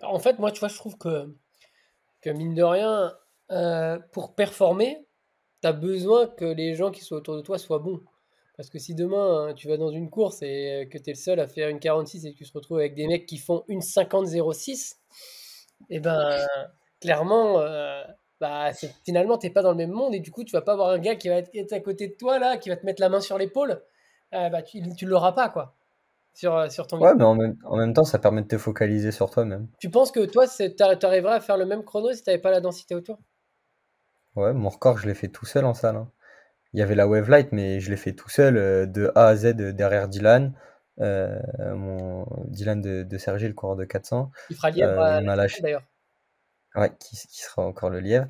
[0.03, 1.33] En fait, moi, tu vois, je trouve que
[2.23, 3.15] que mine de rien,
[4.13, 5.07] pour performer,
[5.63, 8.01] tu as besoin que les gens qui sont autour de toi soient bons.
[8.59, 11.19] Parce que si demain, hein, tu vas dans une course et que tu es le
[11.19, 13.65] seul à faire une 46 et que tu te retrouves avec des mecs qui font
[13.69, 14.97] une 50-06,
[15.91, 16.45] et eh ben
[17.01, 18.03] clairement, euh,
[18.41, 18.73] bah,
[19.05, 20.91] finalement, tu n'es pas dans le même monde et du coup, tu vas pas avoir
[20.91, 23.09] un gars qui va être à côté de toi, là, qui va te mettre la
[23.09, 23.81] main sur l'épaule.
[24.35, 25.75] Euh, bah, tu ne l'auras pas, quoi.
[26.35, 28.59] Sur, euh, sur ton Ouais, mais en même, en même temps, ça permet de te
[28.59, 29.69] focaliser sur toi-même.
[29.79, 32.51] Tu penses que toi, tu arriverais à faire le même chrono si tu n'avais pas
[32.51, 33.19] la densité autour?
[34.37, 35.97] Ouais, mon record, je l'ai fait tout seul en salle.
[35.97, 36.11] Hein.
[36.75, 39.37] Il y avait la Wavelight, mais je l'ai fait tout seul, euh, de A à
[39.37, 40.53] Z derrière Dylan.
[41.01, 41.39] Euh,
[41.75, 44.31] mon Dylan de, de Sergi, le coureur de 400.
[44.51, 45.85] Il fera lièvre on a lâché d'ailleurs.
[46.75, 48.27] Ouais, qui, qui, sera encore le lièvre.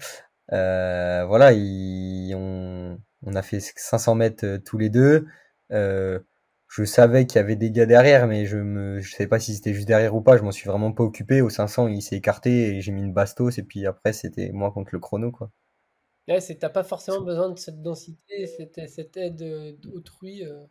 [0.48, 5.26] voilà, on, on, a fait 500 mètres tous les deux.
[5.72, 6.20] Euh,
[6.68, 9.54] je savais qu'il y avait des gars derrière, mais je me, je savais pas si
[9.54, 10.36] c'était juste derrière ou pas.
[10.36, 11.40] Je m'en suis vraiment pas occupé.
[11.40, 13.58] Au 500, il s'est écarté et j'ai mis une bastos.
[13.58, 15.50] Et puis après, c'était moi contre le chrono, quoi.
[16.28, 20.62] Ouais, c'est t'as pas forcément besoin de cette densité, cette, cette aide euh, d'autrui euh,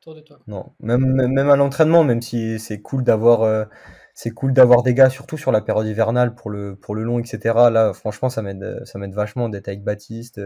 [0.00, 0.38] autour de toi.
[0.46, 3.64] Non, même, même à l'entraînement, même si c'est cool d'avoir, euh,
[4.12, 7.18] c'est cool d'avoir des gars, surtout sur la période hivernale pour le, pour le long,
[7.20, 7.70] etc.
[7.70, 10.40] Là, franchement, ça m'aide, ça m'aide vachement d'être avec Baptiste.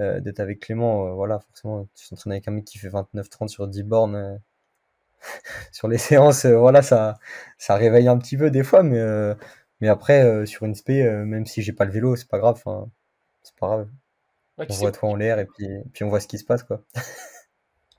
[0.00, 3.68] Euh, d'être avec Clément, voilà, forcément, tu t'entraînes avec un mec qui fait 29-30 sur
[3.68, 4.40] 10 bornes.
[5.72, 7.14] Sur les séances, voilà, ça,
[7.58, 9.00] ça réveille un petit peu des fois, mais,
[9.80, 12.62] mais après, sur une SP, même si j'ai pas le vélo, c'est pas grave,
[13.54, 13.88] c'est pas grave.
[14.58, 16.82] on voit toi en l'air et puis, puis on voit ce qui se passe, quoi.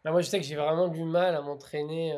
[0.03, 2.15] Bah, moi, je sais que j'ai vraiment du mal à m'entraîner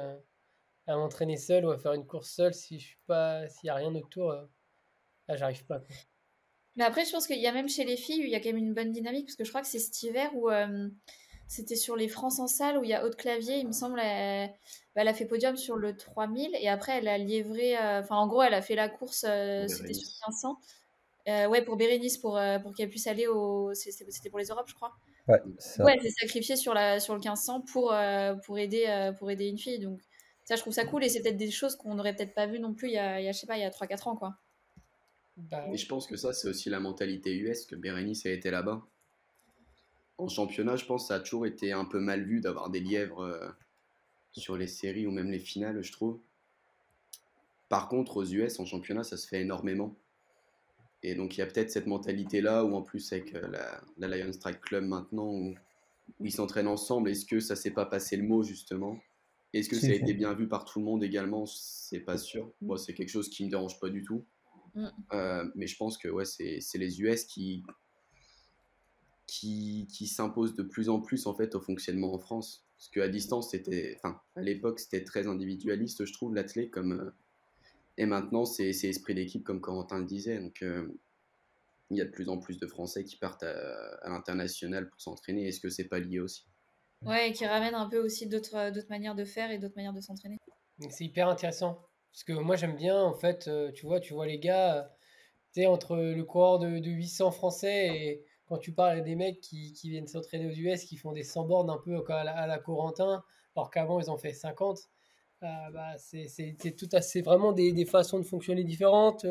[0.88, 3.70] à m'entraîner seul ou à faire une course seule si je suis pas s'il y
[3.70, 5.82] a rien autour là j'arrive pas
[6.78, 8.50] mais après, je pense qu'il y a même chez les filles, il y a quand
[8.50, 10.88] même une bonne dynamique, parce que je crois que c'est cet hiver où euh,
[11.48, 14.00] c'était sur les France en salle, où il y a Haute Clavier, il me semble,
[14.00, 14.50] elle,
[14.96, 18.18] bah, elle, a fait podium sur le 3000, et après, elle a livré, euh, enfin,
[18.18, 20.60] en gros, elle a fait la course, euh, c'était sur 1500.
[21.28, 23.74] Ouais, pour Bérénice, pour, pour qu'elle puisse aller au.
[23.74, 24.94] C'était pour les Europes, je crois.
[25.28, 25.42] Ouais,
[25.80, 27.94] ouais elle s'est sacrifiée sur, la, sur le 1500 pour,
[28.46, 29.80] pour, aider, pour aider une fille.
[29.80, 30.00] Donc,
[30.48, 32.60] ça, je trouve ça cool, et c'est peut-être des choses qu'on n'aurait peut-être pas vues
[32.60, 34.08] non plus il y a, il y a je sais pas, il y a 3-4
[34.08, 34.38] ans, quoi.
[35.36, 38.50] Bah Et je pense que ça, c'est aussi la mentalité US, que Bérénice a été
[38.50, 38.82] là-bas.
[40.18, 42.80] En championnat, je pense que ça a toujours été un peu mal vu d'avoir des
[42.80, 43.48] lièvres euh,
[44.32, 46.20] sur les séries ou même les finales, je trouve.
[47.70, 49.96] Par contre, aux US, en championnat, ça se fait énormément.
[51.04, 53.48] Et donc, il y a peut-être cette mentalité-là, ou en plus avec euh,
[53.98, 55.54] la, Lion Strike Club maintenant, où,
[56.22, 57.10] ils s'entraînent ensemble.
[57.10, 58.98] Est-ce que ça s'est pas passé le mot, justement?
[59.54, 61.46] Est-ce que ça a été bien vu par tout le monde également?
[61.46, 62.52] C'est pas sûr.
[62.62, 64.26] Moi, c'est quelque chose qui me dérange pas du tout.
[64.76, 64.88] Mm.
[65.14, 67.64] Euh, mais je pense que ouais, c'est les US qui,
[69.26, 72.68] qui, qui s'imposent de plus en plus en fait au fonctionnement en France.
[72.78, 76.72] Parce qu'à distance, c'était, enfin, à l'époque, c'était très individualiste, je trouve, l'athlète.
[76.72, 77.12] Comme, euh,
[77.98, 80.40] et maintenant, c'est esprit d'équipe, comme Corentin le disait.
[80.40, 80.88] Donc, euh,
[81.90, 85.48] il y a de plus en plus de Français qui partent à, l'international pour s'entraîner.
[85.48, 86.46] Est-ce que c'est pas lié aussi?
[87.04, 90.02] Ouais, et qui ramènent un peu aussi d'autres manières de faire et d'autres manières de
[90.02, 90.38] s'entraîner.
[90.90, 91.82] C'est hyper intéressant.
[92.12, 94.84] Parce que moi, j'aime bien, en fait, euh, tu vois, tu vois les gars, euh,
[95.54, 99.74] tu sais, entre le coureur de, 800 français et quand tu parles des mecs qui,
[99.84, 102.60] viennent s'entraîner aux US, qui font des 100 bornes un peu à la, à la
[102.60, 103.24] Corentin,
[103.56, 104.80] alors qu'avant, ils ont fait 50.
[105.44, 109.26] Euh, bah, c'est tout assez vraiment des, façons de fonctionner différentes.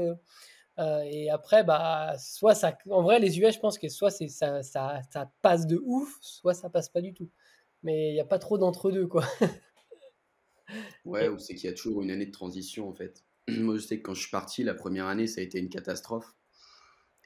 [0.79, 5.01] et après, bah, soit ça, en vrai, les US, je pense que soit ça, ça,
[5.11, 7.31] ça passe de ouf, soit ça passe pas du tout.
[7.83, 9.25] Mais il n'y a pas trop d'entre-deux, quoi.
[11.05, 13.25] Ouais, ou c'est qu'il y a toujours une année de transition en fait.
[13.49, 15.69] Moi, je sais que quand je suis parti, la première année, ça a été une
[15.69, 16.35] catastrophe.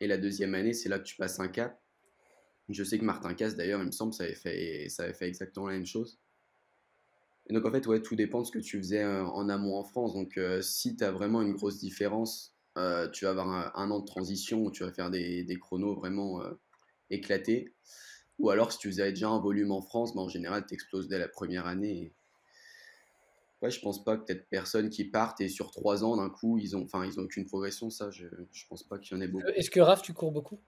[0.01, 1.81] Et la deuxième année, c'est là que tu passes un cap.
[2.69, 5.27] Je sais que Martin Casse, d'ailleurs, il me semble, ça avait fait, ça avait fait
[5.27, 6.21] exactement la même chose.
[7.51, 9.77] Et donc, en fait, ouais, tout dépend de ce que tu faisais euh, en amont
[9.77, 10.15] en France.
[10.15, 13.99] Donc, euh, si tu as vraiment une grosse différence, euh, tu vas avoir un, an
[13.99, 16.41] de transition où tu vas faire des, des chronos vraiment
[17.11, 17.75] éclatés.
[18.39, 21.09] Ou alors, si tu faisais déjà un volume en France, bah, en général, tu exploses
[21.09, 22.15] dès la première année.
[23.63, 26.57] Ouais, je pense pas que peut-être personne qui partent et sur trois ans d'un coup
[26.57, 27.91] ils ont, enfin ils ont aucune progression.
[27.91, 29.47] Ça, je, je pense pas qu'il y en ait beaucoup.
[29.55, 30.59] Est-ce que Raph, tu cours beaucoup?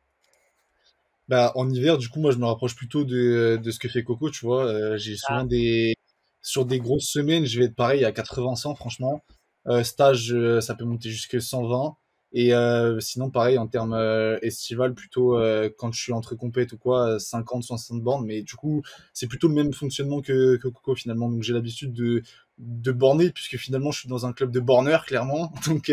[1.26, 4.05] Bah en hiver, du coup moi je me rapproche plutôt de, de ce que fait
[4.05, 4.66] Coco, tu vois.
[4.66, 5.47] Euh, j'ai souvent ah.
[5.47, 5.95] des
[6.43, 9.24] sur des grosses semaines, je vais être pareil à 80-100 franchement.
[9.68, 11.97] Euh, stage, euh, ça peut monter jusqu'à 120.
[12.34, 13.95] Et euh, sinon, pareil, en termes
[14.40, 15.38] estival, plutôt
[15.76, 18.24] quand je suis entre compète ou quoi, 50, 60 bornes.
[18.26, 18.82] Mais du coup,
[19.12, 21.28] c'est plutôt le même fonctionnement que, Coco finalement.
[21.28, 22.22] Donc j'ai l'habitude de,
[22.59, 25.53] de borner, puisque finalement je suis dans un club de borneurs, clairement.
[25.66, 25.93] Donc,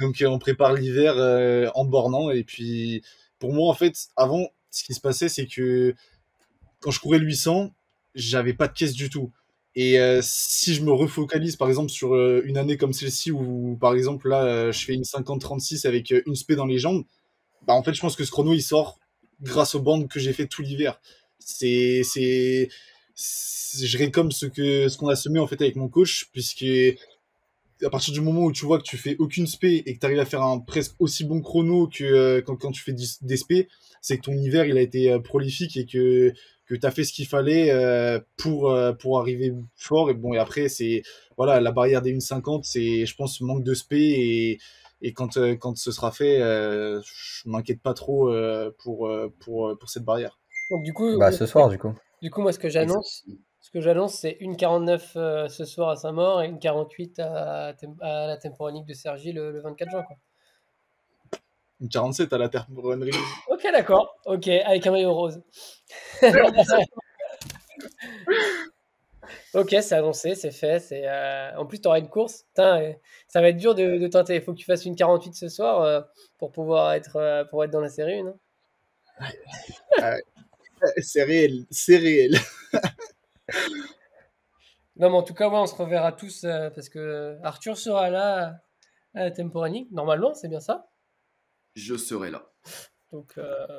[0.00, 1.16] donc on prépare l'hiver
[1.74, 2.30] en bornant.
[2.30, 3.02] Et puis
[3.38, 5.94] pour moi, en fait, avant, ce qui se passait, c'est que
[6.80, 7.74] quand je courais 800,
[8.14, 9.32] j'avais pas de caisse du tout.
[9.74, 13.76] Et euh, si je me refocalise, par exemple, sur euh, une année comme celle-ci, où,
[13.80, 17.04] par exemple, là, euh, je fais une 50-36 avec une spé dans les jambes,
[17.66, 18.98] bah, en fait, je pense que ce chrono, il sort
[19.40, 21.00] grâce aux bandes que j'ai fait tout l'hiver.
[21.38, 22.68] C'est, c'est,
[23.16, 26.66] je récomme ce que, ce qu'on a semé, en fait, avec mon coach, puisque
[27.82, 30.06] à partir du moment où tu vois que tu fais aucune spé et que tu
[30.06, 33.68] arrives à faire un presque aussi bon chrono que quand, quand tu fais des spé,
[34.00, 36.32] c'est que ton hiver, il a été prolifique et que
[36.72, 40.10] que tu as fait ce qu'il fallait euh, pour, euh, pour arriver fort.
[40.10, 41.02] Et bon, et après, c'est
[41.36, 43.98] voilà, la barrière des 1,50, c'est, je pense, manque de spé.
[43.98, 44.58] Et,
[45.02, 48.32] et quand, euh, quand ce sera fait, je m'inquiète pas trop
[48.78, 49.10] pour,
[49.40, 50.38] pour, pour cette barrière.
[50.70, 51.92] Donc, du coup, bah, ce soir, du coup.
[52.22, 53.24] Du coup, moi, ce que j'annonce,
[53.60, 55.12] ce que j'annonce, c'est une 49
[55.48, 59.60] ce soir à Saint-Maur et une 48 à, à la temporanique de Sergi le, le
[59.60, 60.02] 24 juin.
[60.04, 60.16] Quoi.
[61.80, 63.14] Une 47 à la temporanique.
[63.48, 64.16] Ok, d'accord.
[64.26, 65.42] Ok, avec un maillot rose.
[69.54, 70.80] ok, c'est annoncé, c'est fait.
[70.80, 72.44] C'est, euh, En plus, tu auras une course.
[72.58, 72.92] Euh,
[73.28, 74.36] ça va être dur de, tenter.
[74.36, 76.00] Il faut que tu fasses une 48 ce soir euh,
[76.38, 78.34] pour pouvoir être, pour être dans la série 1.
[79.98, 80.18] Hein.
[80.98, 82.38] c'est réel, c'est réel.
[84.96, 86.42] non, mais en tout cas, ouais, on se reverra tous
[86.74, 88.60] parce que Arthur sera là
[89.14, 89.88] à la Temporani.
[89.92, 90.88] Normalement, c'est bien ça?
[91.74, 92.50] Je serai là.
[93.12, 93.38] Donc,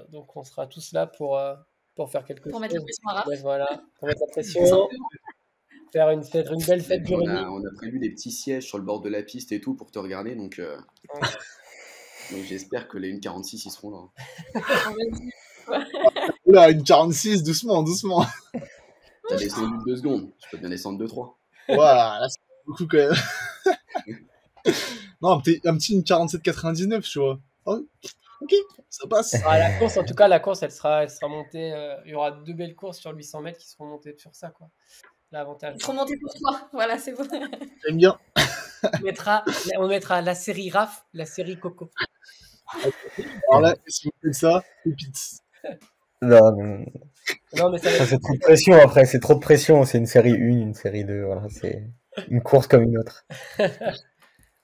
[0.09, 1.39] donc on sera tous là pour,
[1.95, 2.61] pour faire quelque pour chose.
[2.61, 4.89] Mettre la pression à voilà, pour mettre la pression.
[5.93, 8.65] faire une, fête, une belle fête du on a, on a prévu des petits sièges
[8.65, 10.75] sur le bord de la piste et tout pour te regarder, donc, euh...
[12.31, 15.79] donc j'espère que les 1,46 ils seront là.
[16.45, 18.25] Oula, une 46, doucement, doucement.
[19.29, 21.39] T'as descendu de 2 secondes, je peux bien descendre de 3.
[21.69, 23.13] Voilà, là c'est beaucoup quand même.
[25.21, 27.39] non, un petit, un petit 47,99, tu vois.
[27.65, 27.79] Oh,
[28.41, 28.53] ok,
[28.89, 29.35] ça passe.
[29.45, 31.73] Ah, la course, en tout cas, la course, elle sera, elle sera montée.
[31.73, 34.49] Euh, il y aura deux belles courses sur 800 mètres qui seront montées sur ça,
[34.49, 34.69] quoi.
[35.31, 35.75] L'avantage.
[35.77, 36.69] Ils seront montés pour toi.
[36.73, 37.23] Voilà, c'est bon.
[37.85, 38.17] J'aime bien.
[38.83, 39.43] on, mettra,
[39.77, 41.89] on mettra la série RAF, la série Coco.
[43.49, 45.41] Alors là, si vous faites ça, pépites.
[46.21, 46.85] Non, non.
[47.57, 49.83] non mais ça, ça c'est trop de pression après, c'est trop de pression.
[49.85, 51.83] C'est une série 1, une série 2, voilà, c'est
[52.29, 53.25] une course comme une autre.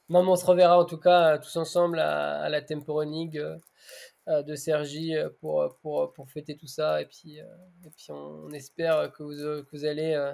[0.10, 5.16] mais on se reverra en tout cas tous ensemble à, la Temporonique euh, de Sergi
[5.40, 7.02] pour, pour, pour fêter tout ça.
[7.02, 7.46] Et puis, euh,
[7.86, 10.34] et puis on, espère que vous, que vous allez euh,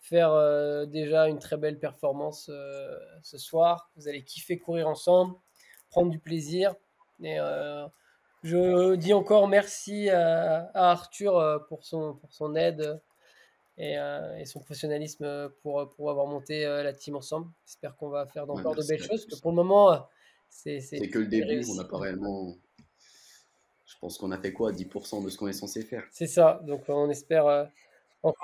[0.00, 3.90] faire euh, déjà une très belle performance euh, ce soir.
[3.96, 5.34] Vous allez kiffer courir ensemble,
[5.90, 6.74] prendre du plaisir.
[7.22, 7.86] Et euh,
[8.42, 13.00] je dis encore merci à, à Arthur pour son, pour son aide
[13.78, 13.94] et,
[14.38, 17.50] et, son professionnalisme pour, pour avoir monté la team ensemble.
[17.66, 19.26] J'espère qu'on va faire encore ouais, de belles choses.
[19.26, 20.06] Que pour le moment,
[20.48, 21.46] c'est que le début.
[21.46, 21.70] Réussi.
[21.72, 22.56] On n'a pas réellement.
[23.86, 26.04] Je pense qu'on a fait quoi 10% de ce qu'on est censé faire.
[26.10, 26.60] C'est ça.
[26.64, 27.70] Donc on espère.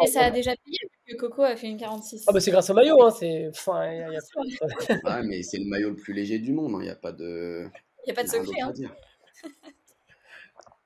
[0.03, 2.25] Et ça a déjà payé que Coco a fait une 46.
[2.27, 3.11] Ah bah c'est grâce au maillot, hein.
[3.11, 3.49] c'est.
[3.49, 5.01] Enfin, y a, y a...
[5.05, 6.83] ah, mais c'est le maillot le plus léger du monde, il hein.
[6.83, 7.69] n'y a pas de.
[8.05, 8.61] Il n'y a pas de secret.
[8.63, 8.73] Hein.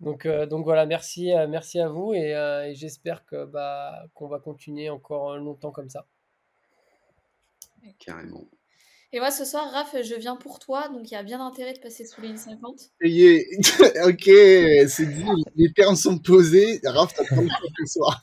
[0.01, 4.07] donc, euh, donc voilà, merci, euh, merci à vous et, euh, et j'espère que bah,
[4.15, 6.07] qu'on va continuer encore longtemps comme ça.
[7.99, 8.45] Carrément.
[9.13, 11.73] Et moi, ce soir, Raph, je viens pour toi, donc il y a bien intérêt
[11.73, 12.81] de passer sous les 50.
[13.03, 13.41] Yeah.
[14.07, 14.25] ok,
[14.89, 15.25] c'est dit,
[15.57, 16.81] les termes sont posés.
[16.85, 17.49] Raph, t'as pas le
[17.87, 18.23] ce soir.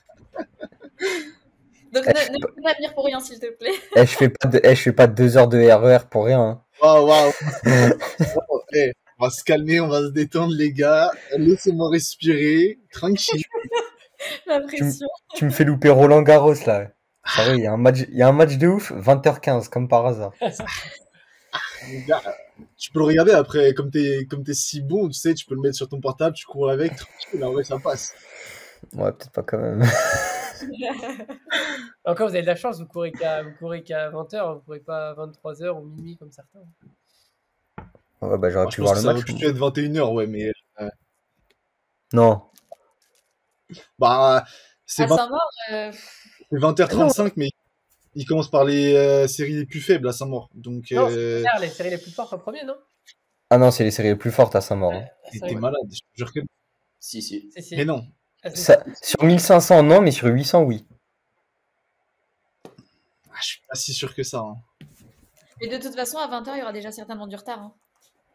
[1.94, 3.74] Donc eh, ne, ne peux pas venir pour rien, s'il te plaît.
[3.96, 6.42] Eh, je fais pas de, eh, je fais pas deux heures de RER pour rien.
[6.42, 6.64] Hein.
[6.82, 7.32] Waouh, waouh.
[8.74, 11.12] hey, on va se calmer, on va se détendre, les gars.
[11.38, 13.44] Laissez-moi respirer, tranquille.
[14.48, 15.08] La pression.
[15.32, 16.92] Tu, tu, me fais louper Roland Garros, là.
[17.24, 19.70] Ah oui, il y a un match, il y a un match de ouf, 20h15,
[19.70, 20.34] comme par hasard.
[21.90, 22.22] Les gars,
[22.78, 25.56] tu peux le regarder après, comme t'es, comme t'es si bon, tu sais, tu peux
[25.56, 28.14] le mettre sur ton portable, tu cours avec, tranquille, en vrai, ça passe.
[28.94, 29.84] Ouais, peut-être pas quand même.
[32.06, 34.80] Encore, vous avez de la chance, vous courez qu'à, vous courez qu'à 20h, vous courez
[34.80, 36.60] pas à 23h ou minuit comme certains.
[38.22, 39.24] Ouais, bah j'aurais pu voir le ça match.
[39.24, 40.52] aurait pu être 21h, ouais, mais.
[40.80, 40.90] Euh...
[42.14, 42.42] Non.
[44.00, 44.46] Bah,
[44.86, 45.18] c'est, à 20...
[45.18, 45.92] Saint-Maur, euh...
[46.50, 47.50] c'est 20h35, mais
[48.16, 50.50] il commence par les euh, séries les plus faibles à Saint-Maur.
[50.56, 51.44] Donc, Non, euh...
[51.60, 52.76] les séries les plus fortes en premier, non?
[53.50, 54.94] Ah non, c'est les séries les plus fortes à Saint-Maur.
[54.94, 55.06] hein.
[55.32, 56.40] t'es t'es malade, je te jure que.
[57.00, 57.52] Si, si.
[57.56, 57.76] Si, si.
[57.76, 58.06] Mais non.
[58.44, 60.86] Ah, Ça- sur 1500, non, mais sur 800, oui.
[63.30, 64.40] Ah, je suis pas si sûr que ça.
[64.40, 64.56] hein.
[65.62, 67.60] Et de toute façon, à 20h, il y aura déjà certainement du retard.
[67.60, 67.74] hein.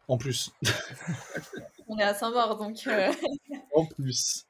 [0.07, 0.51] En plus.
[1.87, 2.79] On est à Saint-Maur, donc.
[2.87, 3.11] euh,
[3.75, 4.45] en plus.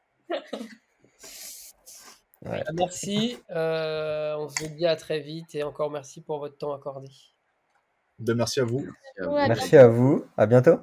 [2.74, 7.08] Merci, euh, on se dit à très vite et encore merci pour votre temps accordé.
[8.20, 8.80] Ben, merci à vous.
[8.80, 9.34] Merci à vous.
[9.34, 10.26] ouais, à Merci à vous.
[10.38, 10.80] À bientôt.